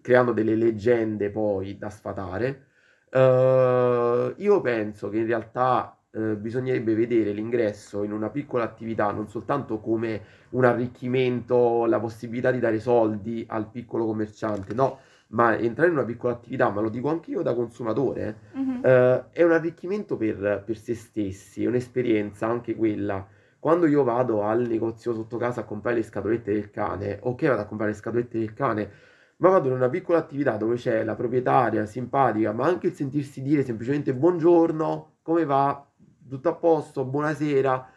creando 0.00 0.32
delle 0.32 0.54
leggende 0.54 1.30
poi 1.30 1.76
da 1.78 1.90
sfatare. 1.90 2.64
Eh, 3.10 4.34
io 4.36 4.60
penso 4.60 5.08
che 5.08 5.18
in 5.18 5.26
realtà 5.26 5.96
eh, 6.12 6.36
bisognerebbe 6.36 6.94
vedere 6.94 7.32
l'ingresso 7.32 8.02
in 8.02 8.12
una 8.12 8.30
piccola 8.30 8.64
attività 8.64 9.10
non 9.12 9.28
soltanto 9.28 9.78
come 9.80 10.22
un 10.50 10.64
arricchimento, 10.64 11.86
la 11.86 12.00
possibilità 12.00 12.50
di 12.50 12.58
dare 12.58 12.80
soldi 12.80 13.44
al 13.48 13.68
piccolo 13.70 14.06
commerciante, 14.06 14.74
no, 14.74 14.98
ma 15.28 15.56
entrare 15.56 15.90
in 15.90 15.96
una 15.96 16.04
piccola 16.04 16.32
attività, 16.34 16.70
ma 16.70 16.80
lo 16.80 16.88
dico 16.88 17.08
anche 17.08 17.30
io 17.30 17.42
da 17.42 17.54
consumatore, 17.54 18.40
Mhm. 18.52 18.80
eh, 18.84 19.24
è 19.30 19.42
un 19.42 19.52
arricchimento 19.52 20.16
per, 20.16 20.62
per 20.64 20.76
se 20.76 20.94
stessi, 20.94 21.64
è 21.64 21.66
un'esperienza 21.68 22.46
anche 22.46 22.74
quella. 22.74 23.26
Quando 23.58 23.86
io 23.86 24.02
vado 24.04 24.42
al 24.42 24.66
negozio 24.66 25.12
sotto 25.12 25.36
casa 25.36 25.60
a 25.60 25.64
comprare 25.64 25.96
le 25.98 26.02
scatolette 26.02 26.52
del 26.52 26.70
cane, 26.70 27.18
ok, 27.22 27.46
vado 27.46 27.60
a 27.62 27.66
comprare 27.66 27.92
le 27.92 27.96
scatolette 27.98 28.38
del 28.38 28.54
cane, 28.54 28.90
ma 29.40 29.48
vado 29.48 29.68
in 29.68 29.74
una 29.74 29.88
piccola 29.88 30.18
attività 30.18 30.56
dove 30.56 30.76
c'è 30.76 31.02
la 31.02 31.14
proprietaria 31.14 31.86
simpatica, 31.86 32.52
ma 32.52 32.66
anche 32.66 32.88
il 32.88 32.94
sentirsi 32.94 33.40
dire 33.42 33.64
semplicemente 33.64 34.14
buongiorno, 34.14 35.16
come 35.22 35.44
va? 35.44 35.86
Tutto 36.28 36.48
a 36.48 36.54
posto, 36.54 37.04
buonasera. 37.04 37.90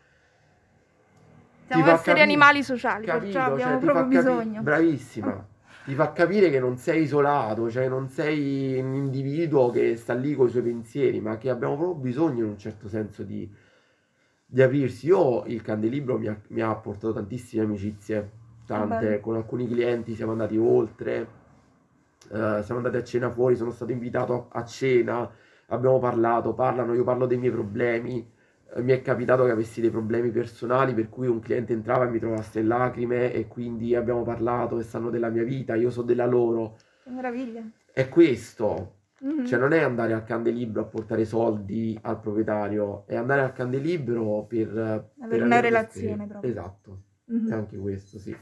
Siamo 1.68 1.86
esseri 1.86 2.04
capi- 2.04 2.22
animali 2.22 2.64
sociali, 2.64 3.06
capito? 3.06 3.24
perciò 3.34 3.52
abbiamo 3.52 3.72
Cioè, 3.74 3.80
proprio 3.82 4.04
capi- 4.04 4.16
bisogno. 4.16 4.62
Bravissima. 4.62 5.48
Ti 5.86 5.94
fa 5.96 6.14
capire 6.14 6.50
che 6.50 6.60
non 6.62 6.78
sei 6.78 7.02
isolato, 7.02 7.70
cioè 7.70 7.90
non 7.90 8.08
sei 8.08 8.80
un 8.80 8.94
individuo 8.94 9.70
che 9.70 9.98
sta 9.98 10.14
lì 10.14 10.34
con 10.34 10.48
i 10.48 10.50
suoi 10.50 10.64
pensieri, 10.64 11.20
ma 11.20 11.38
che 11.38 11.50
abbiamo 11.50 11.76
proprio 11.76 11.96
bisogno 12.00 12.46
in 12.46 12.52
un 12.52 12.58
certo 12.58 12.88
senso 12.88 13.24
di, 13.24 13.52
di 14.46 14.62
aprirsi. 14.62 15.08
Io 15.08 15.44
il 15.46 15.62
Candelibro 15.62 16.18
mi 16.18 16.28
ha, 16.28 16.40
mi 16.48 16.62
ha 16.62 16.74
portato 16.76 17.12
tantissime 17.12 17.64
amicizie, 17.64 18.32
tante, 18.66 19.06
Bello. 19.06 19.20
con 19.22 19.36
alcuni 19.36 19.68
clienti 19.68 20.16
siamo 20.16 20.32
andati 20.32 20.58
oltre, 20.58 21.28
eh, 22.32 22.62
siamo 22.64 22.78
andati 22.78 22.98
a 22.98 23.04
cena 23.04 23.30
fuori, 23.32 23.56
sono 23.56 23.72
stato 23.72 23.92
invitato 23.92 24.48
a, 24.52 24.64
cena, 24.66 25.30
abbiamo 25.68 26.00
parlato, 26.00 26.54
parlano, 26.54 26.94
io 26.94 27.04
parlo 27.04 27.26
dei 27.26 27.38
miei 27.38 27.52
problemi. 27.52 28.30
Eh, 28.76 28.82
Mi 28.82 28.92
è 28.94 29.02
capitato 29.02 29.46
che 29.46 29.52
avessi 29.52 29.82
dei 29.82 29.90
problemi 29.92 30.32
personali 30.32 30.94
per 30.94 31.10
cui 31.10 31.28
un 31.28 31.40
cliente 31.40 31.74
entrava 31.74 32.06
e 32.06 32.10
mi 32.10 32.20
trovasse 32.20 32.60
in 32.60 32.68
lacrime 32.68 33.32
e 33.34 33.48
quindi 33.48 33.96
abbiamo 33.96 34.24
parlato 34.24 34.80
e 34.80 34.84
sanno 34.84 35.10
della 35.10 35.30
mia 35.30 35.44
vita, 35.44 35.76
io 35.76 35.90
so 35.92 36.02
della 36.02 36.26
loro. 36.26 36.78
Che 37.04 37.10
meraviglia. 37.12 37.62
È 37.92 38.10
questo, 38.10 38.96
Mhm. 39.20 39.46
cioè 39.46 39.60
non 39.60 39.72
è 39.74 39.82
andare 39.82 40.14
al 40.14 40.24
candelibro 40.24 40.82
a 40.82 40.86
portare 40.86 41.24
soldi 41.26 41.98
al 42.02 42.20
proprietario, 42.20 43.04
è 43.06 43.16
andare 43.16 43.42
al 43.42 43.54
candelibro 43.54 44.46
per, 44.48 44.68
per 44.68 45.10
Avere 45.22 45.44
una 45.44 45.56
avere 45.58 45.70
relazione 45.70 46.28
proprio. 46.28 46.50
Esatto, 46.52 47.02
Mhm. 47.26 47.50
è 47.50 47.54
anche 47.54 47.78
questo, 47.78 48.18
sì. 48.20 48.36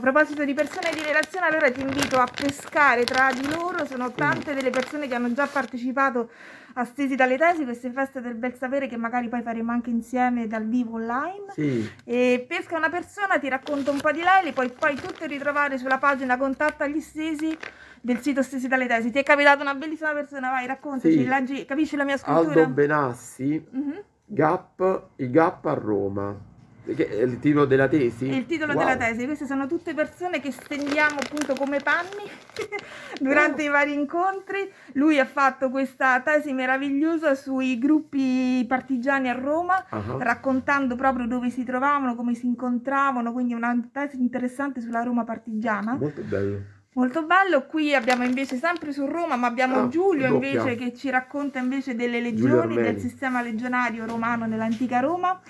A 0.00 0.02
proposito 0.02 0.46
di 0.46 0.54
persone 0.54 0.92
di 0.94 1.02
relazione, 1.02 1.48
allora 1.48 1.70
ti 1.70 1.82
invito 1.82 2.16
a 2.18 2.26
pescare 2.26 3.04
tra 3.04 3.30
di 3.34 3.46
loro. 3.50 3.84
Sono 3.84 4.10
tante 4.10 4.54
delle 4.54 4.70
persone 4.70 5.06
che 5.06 5.14
hanno 5.14 5.30
già 5.34 5.46
partecipato 5.46 6.30
a 6.72 6.86
Stesi 6.86 7.16
dalle 7.16 7.36
Tesi, 7.36 7.64
queste 7.64 7.90
feste 7.90 8.22
del 8.22 8.34
bel 8.34 8.54
sapere 8.54 8.86
che 8.86 8.96
magari 8.96 9.28
poi 9.28 9.42
faremo 9.42 9.72
anche 9.72 9.90
insieme 9.90 10.46
dal 10.46 10.66
vivo 10.66 10.94
online. 10.94 11.52
Sì, 11.52 11.86
E 12.04 12.46
pesca 12.48 12.78
una 12.78 12.88
persona, 12.88 13.38
ti 13.38 13.50
racconta 13.50 13.90
un 13.90 14.00
po' 14.00 14.10
di 14.10 14.22
lei, 14.22 14.42
le 14.42 14.52
puoi 14.54 14.70
poi 14.70 14.94
tutte 14.96 15.26
ritrovare 15.26 15.76
sulla 15.76 15.98
pagina 15.98 16.38
Contatta 16.38 16.86
gli 16.86 17.00
Stesi 17.00 17.54
del 18.00 18.22
sito 18.22 18.42
Stesi 18.42 18.68
dalle 18.68 18.86
Tesi. 18.86 19.10
Ti 19.10 19.18
è 19.18 19.22
capitata 19.22 19.60
una 19.60 19.74
bellissima 19.74 20.14
persona, 20.14 20.48
vai, 20.48 20.66
raccontaci, 20.66 21.12
Sì. 21.12 21.26
leggi, 21.26 21.66
capisci 21.66 21.96
la 21.96 22.04
mia 22.04 22.16
scrittura? 22.16 22.62
Aldo 22.62 22.72
Benassi, 22.72 23.66
Mhm. 23.70 24.02
Gap, 24.24 25.08
il 25.16 25.30
Gap 25.30 25.66
a 25.66 25.74
Roma. 25.74 26.48
Il 26.86 27.38
titolo 27.40 27.66
della 27.66 27.88
tesi? 27.88 28.26
Il 28.26 28.46
titolo 28.46 28.72
Wow. 28.72 28.82
della 28.84 28.96
tesi, 28.96 29.24
queste 29.26 29.46
sono 29.46 29.66
tutte 29.66 29.94
persone 29.94 30.40
che 30.40 30.50
stendiamo 30.50 31.18
appunto 31.20 31.54
come 31.54 31.78
panni 31.78 32.24
durante 33.20 33.62
Oh. 33.62 33.64
i 33.66 33.68
vari 33.68 33.92
incontri. 33.92 34.70
Lui 34.94 35.18
ha 35.18 35.24
fatto 35.26 35.70
questa 35.70 36.20
tesi 36.20 36.52
meravigliosa 36.52 37.34
sui 37.34 37.78
gruppi 37.78 38.64
partigiani 38.66 39.28
a 39.28 39.34
Roma, 39.34 39.84
Ah, 39.90 40.02
raccontando 40.18 40.96
proprio 40.96 41.26
dove 41.26 41.50
si 41.50 41.64
trovavano, 41.64 42.14
come 42.16 42.34
si 42.34 42.46
incontravano, 42.46 43.32
quindi 43.32 43.54
una 43.54 43.76
tesi 43.92 44.16
interessante 44.18 44.80
sulla 44.80 45.02
Roma 45.02 45.24
partigiana. 45.24 45.94
Molto 45.94 46.22
bello. 46.22 46.58
Molto 46.94 47.24
bello, 47.24 47.66
qui 47.66 47.94
abbiamo 47.94 48.24
invece 48.24 48.56
sempre 48.56 48.92
su 48.92 49.06
Roma, 49.06 49.36
ma 49.36 49.46
abbiamo 49.46 49.82
Ah, 49.82 49.88
Giulio 49.88 50.28
doppia. 50.28 50.48
invece 50.50 50.74
che 50.74 50.92
ci 50.94 51.08
racconta 51.08 51.60
invece 51.60 51.94
delle 51.94 52.20
legioni, 52.20 52.74
del 52.74 52.98
sistema 52.98 53.42
legionario 53.42 54.06
romano 54.06 54.46
nell'antica 54.46 54.98
Roma. 54.98 55.40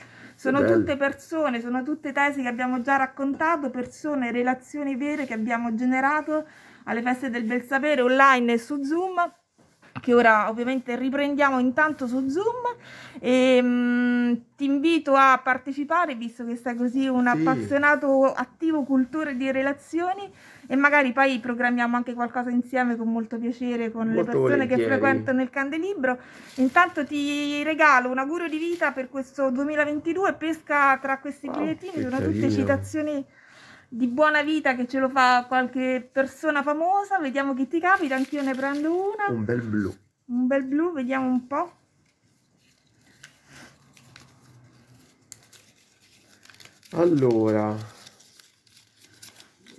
Sono 0.40 0.62
bello. 0.62 0.78
tutte 0.78 0.96
persone, 0.96 1.60
sono 1.60 1.82
tutte 1.82 2.12
tesi 2.12 2.40
che 2.40 2.48
abbiamo 2.48 2.80
già 2.80 2.96
raccontato, 2.96 3.68
persone, 3.68 4.32
relazioni 4.32 4.96
vere 4.96 5.26
che 5.26 5.34
abbiamo 5.34 5.74
generato 5.74 6.46
alle 6.84 7.02
feste 7.02 7.28
del 7.28 7.44
bel 7.44 7.62
sapere 7.62 8.00
online 8.00 8.54
e 8.54 8.58
su 8.58 8.82
Zoom. 8.82 9.34
che 10.00 10.14
ora 10.14 10.48
ovviamente 10.48 10.96
riprendiamo 10.96 11.58
intanto 11.58 12.06
su 12.06 12.26
Zoom 12.28 12.54
e 13.18 13.60
mh, 13.60 14.42
ti 14.56 14.64
invito 14.64 15.14
a 15.14 15.38
partecipare 15.42 16.14
visto 16.14 16.46
che 16.46 16.56
sei 16.56 16.74
così 16.76 17.06
un 17.06 17.24
Sì. 17.24 17.28
appassionato 17.38 18.32
attivo 18.32 18.84
cultura 18.84 19.30
e 19.30 19.36
di 19.36 19.50
relazioni 19.50 20.32
e 20.70 20.76
magari 20.76 21.12
poi 21.12 21.40
programmiamo 21.40 21.96
anche 21.96 22.14
qualcosa 22.14 22.48
insieme 22.50 22.94
con 22.96 23.08
molto 23.10 23.38
piacere 23.40 23.90
con 23.90 24.06
le 24.06 24.12
Molto 24.14 24.30
persone 24.30 24.66
che 24.68 24.76
volentieri. 24.76 24.84
frequentano 24.84 25.42
il 25.42 25.50
Candelibro. 25.50 26.16
Intanto 26.56 27.04
ti 27.04 27.60
regalo 27.64 28.08
un 28.08 28.18
augurio 28.18 28.48
di 28.48 28.56
vita 28.56 28.92
per 28.92 29.08
questo 29.08 29.50
2022, 29.50 30.34
pesca 30.34 30.96
tra 30.98 31.18
questi 31.18 31.48
Wow, 31.48 31.58
bigliettini, 31.58 31.92
che 31.92 32.02
sono 32.02 32.20
tutte 32.20 32.50
citazioni 32.52 33.26
di 33.88 34.06
buona 34.06 34.42
vita 34.44 34.76
che 34.76 34.86
ce 34.86 35.00
lo 35.00 35.08
fa 35.08 35.44
qualche 35.48 36.08
persona 36.12 36.62
famosa, 36.62 37.18
vediamo 37.18 37.52
chi 37.54 37.66
ti 37.66 37.80
capita, 37.80 38.14
anch'io 38.14 38.40
ne 38.42 38.54
prendo 38.54 38.92
una, 38.94 39.26
Un 39.36 39.44
bel 39.44 39.62
blu. 39.62 39.92
un 40.26 40.46
bel 40.46 40.62
blu, 40.62 40.92
vediamo 40.92 41.26
un 41.26 41.46
po'. 41.48 41.72
Allora, 46.92 47.76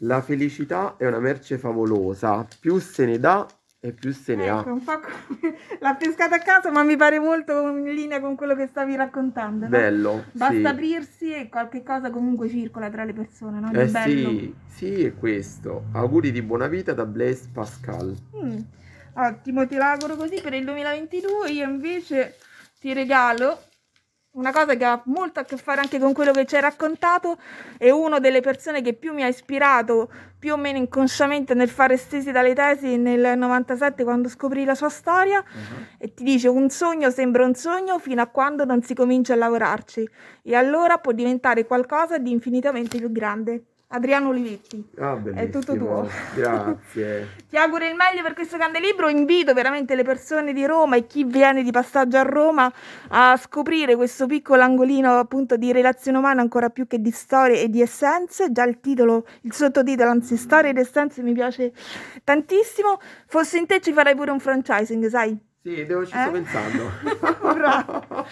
la 0.04 0.22
felicità 0.22 0.96
è 0.98 1.06
una 1.08 1.20
merce 1.20 1.58
favolosa, 1.58 2.46
più 2.60 2.80
se 2.80 3.06
ne 3.06 3.20
dà 3.20 3.46
e 3.84 3.94
più 3.94 4.14
se 4.14 4.36
ne 4.36 4.46
Ecco, 4.46 4.70
ha. 4.70 4.72
un 4.72 4.84
po' 4.84 5.00
come 5.00 5.56
l'ha 5.80 5.96
pescata 5.96 6.36
a 6.36 6.40
caso, 6.40 6.72
ma 6.72 6.84
mi 6.84 6.96
pare 6.96 7.20
molto 7.20 7.68
in 7.70 7.84
linea 7.94 8.20
con 8.20 8.36
quello 8.36 8.56
che 8.56 8.68
stavi 8.68 8.96
raccontando, 8.96 9.68
no? 9.68 9.70
Bello, 9.70 10.24
Basta 10.32 10.54
sì. 10.56 10.66
aprirsi 10.66 11.34
e 11.34 11.50
qualche 11.50 11.84
cosa 11.84 12.10
comunque 12.12 12.48
circola 12.50 12.90
tra 12.90 13.04
le 13.04 13.14
persone, 13.14 13.60
no? 13.60 13.72
Eh 13.72 13.88
bello. 13.88 14.30
sì, 14.30 14.56
sì, 14.68 15.04
è 15.06 15.16
questo. 15.16 15.86
Auguri 15.94 16.32
di 16.32 16.42
buona 16.42 16.68
vita 16.68 16.94
da 16.94 17.06
Blaise 17.06 17.50
Pascal. 17.52 18.16
Mm, 18.36 18.58
Ottimo, 19.14 19.68
ti 19.68 19.76
auguro 19.78 20.16
così 20.16 20.40
per 20.42 20.54
il 20.54 20.64
2022. 20.66 21.50
Io 21.52 21.68
invece 21.68 22.38
ti 22.80 22.94
regalo 22.94 23.60
una 24.34 24.52
cosa 24.52 24.76
che 24.76 24.86
ha 24.86 25.02
molto 25.06 25.42
a 25.42 25.44
che 25.44 25.58
fare 25.58 25.82
anche 25.82 26.00
con 26.00 26.14
quello 26.14 26.32
che 26.32 26.46
ci 26.46 26.56
hai 26.56 26.62
raccontato. 26.62 27.38
È 27.78 27.90
una 27.90 28.20
delle 28.20 28.42
persone 28.42 28.82
che 28.82 28.94
più 28.94 29.14
mi 29.14 29.24
ha 29.24 29.28
ispirato, 29.28 30.10
più 30.40 30.54
o 30.54 30.58
meno 30.58 30.78
inconsciamente, 30.78 31.54
nel 31.54 31.70
fare 31.70 31.98
stesi 31.98 32.32
dalle 32.32 32.54
tesi 32.54 32.98
nel 32.98 33.38
97 33.38 34.04
quando 34.04 34.30
scoprì 34.30 34.64
la 34.64 34.76
sua 34.76 34.90
storia. 34.90 35.44
E 35.98 36.14
ti 36.14 36.24
dice: 36.24 36.48
Un 36.48 36.70
sogno 36.70 37.10
sembra 37.10 37.46
un 37.46 37.56
sogno 37.56 38.00
fino 38.00 38.22
a 38.22 38.28
quando 38.28 38.64
non 38.64 38.82
si 38.82 38.94
comincia 38.94 39.34
a 39.34 39.38
lavorarci, 39.38 40.10
e 40.44 40.56
allora 40.56 40.98
può 40.98 41.12
diventare 41.12 41.66
qualcosa 41.66 42.18
di 42.18 42.32
infinitamente 42.32 42.98
più 42.98 43.12
grande. 43.12 43.66
Adriano 43.94 44.30
Olivetti. 44.30 44.90
Ah, 45.00 45.16
bellissimo. 45.16 45.52
tutto 45.52 45.76
tuo. 45.76 46.10
Grazie. 46.34 47.28
Ti 47.50 47.58
auguro 47.58 47.86
il 47.86 47.96
meglio 47.96 48.22
per 48.24 48.34
questo 48.34 48.58
candelibro. 48.58 49.10
Invito 49.10 49.54
veramente 49.54 49.96
le 49.96 50.04
persone 50.04 50.54
di 50.54 50.66
Roma 50.66 50.96
e 50.96 51.08
chi 51.08 51.24
viene 51.24 51.62
di 51.62 51.72
passaggio 51.72 52.18
a 52.18 52.22
Roma 52.22 52.72
a 53.10 53.38
scoprire 53.38 53.96
questo 53.96 54.28
piccolo 54.28 54.62
angolino 54.62 55.20
appunto 55.20 55.58
di 55.58 55.72
relazione 55.72 56.18
umana 56.18 56.42
ancora 56.42 56.70
più 56.70 56.88
che 56.88 57.02
di 57.02 57.12
storie 57.12 57.62
e 57.62 57.70
di 57.70 57.82
essenze. 57.82 58.52
Già 58.52 58.64
il 58.64 58.80
titolo, 58.80 59.26
il 59.42 59.54
sottotitolo, 59.54 60.10
anzi, 60.10 60.38
storie 60.38 60.70
ed 60.70 60.78
essenze 60.78 61.22
mi 61.22 61.34
piace 61.34 61.74
tantissimo. 62.24 63.00
Fossi 63.28 63.58
in 63.58 63.66
te 63.66 63.82
ci 63.82 63.92
farei 63.92 64.16
pure 64.16 64.32
un 64.32 64.40
franchising, 64.40 65.08
sai? 65.08 65.50
Sì, 65.64 65.86
devo, 65.86 66.04
ci 66.08 66.16
Eh? 66.16 66.22
sto 66.22 66.32
pensando. 66.32 66.90
Bravo. 67.54 68.26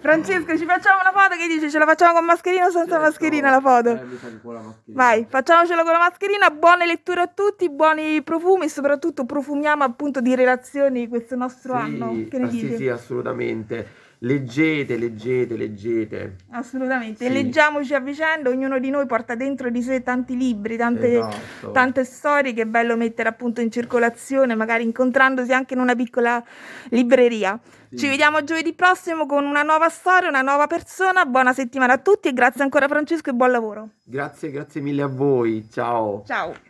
Francesco, 0.00 0.56
ci 0.56 0.64
facciamo 0.64 1.00
una 1.00 1.10
foto 1.10 1.36
che 1.36 1.48
dici? 1.48 1.68
Ce 1.68 1.78
la 1.80 1.84
facciamo 1.84 2.12
con 2.12 2.24
mascherina 2.24 2.66
o 2.66 2.70
senza 2.70 2.90
Certo. 2.90 3.02
mascherina 3.02 3.50
la 3.50 3.60
foto? 3.60 3.88
Eh, 3.88 3.94
la 3.94 4.60
mascherina. 4.60 4.72
Vai, 4.84 5.26
facciamocelo 5.28 5.82
con 5.82 5.92
la 5.92 5.98
mascherina, 5.98 6.50
buone 6.50 6.86
letture 6.86 7.22
a 7.22 7.26
tutti, 7.26 7.68
buoni 7.68 8.22
profumi 8.22 8.68
soprattutto 8.68 9.24
profumiamo 9.26 9.82
appunto 9.82 10.20
di 10.20 10.36
relazioni 10.36 11.08
questo 11.08 11.34
nostro 11.34 11.74
Sì, 11.76 11.82
anno. 11.82 12.24
Che 12.30 12.38
ne 12.38 12.44
ah, 12.46 12.50
sì, 12.50 12.60
dici? 12.60 12.76
sì, 12.76 12.88
assolutamente. 12.88 14.04
Leggete, 14.18 14.96
leggete, 14.96 15.56
leggete. 15.56 16.36
Assolutamente. 16.50 17.26
Sì. 17.26 17.32
Leggiamoci 17.32 17.94
a 17.94 18.00
vicenda, 18.00 18.48
ognuno 18.48 18.78
di 18.78 18.88
noi 18.90 19.06
porta 19.06 19.34
dentro 19.34 19.70
di 19.70 19.82
sé 19.82 20.02
tanti 20.02 20.36
libri, 20.36 20.76
tante, 20.76 21.12
Esatto. 21.18 21.70
tante 21.72 22.04
storie 22.04 22.54
che 22.54 22.62
è 22.62 22.66
bello 22.66 22.96
mettere 22.96 23.28
appunto 23.28 23.60
in 23.60 23.70
circolazione, 23.70 24.54
magari 24.54 24.84
incontrandosi 24.84 25.52
anche 25.52 25.74
in 25.74 25.80
una 25.80 25.94
piccola 25.94 26.42
libreria. 26.90 27.58
Sì. 27.90 27.98
Ci 27.98 28.08
vediamo 28.08 28.42
giovedì 28.42 28.72
prossimo 28.72 29.26
con 29.26 29.44
una 29.44 29.62
nuova 29.62 29.88
storia, 29.88 30.28
una 30.28 30.42
nuova 30.42 30.66
persona. 30.66 31.24
Buona 31.24 31.52
settimana 31.52 31.94
a 31.94 31.98
tutti 31.98 32.28
e 32.28 32.32
grazie 32.32 32.62
ancora 32.62 32.88
Francesco 32.88 33.30
e 33.30 33.32
buon 33.34 33.50
lavoro. 33.50 33.88
Grazie, 34.04 34.50
grazie 34.50 34.80
mille 34.80 35.02
a 35.02 35.08
voi. 35.08 35.68
Ciao. 35.70 36.22
Ciao. 36.26 36.65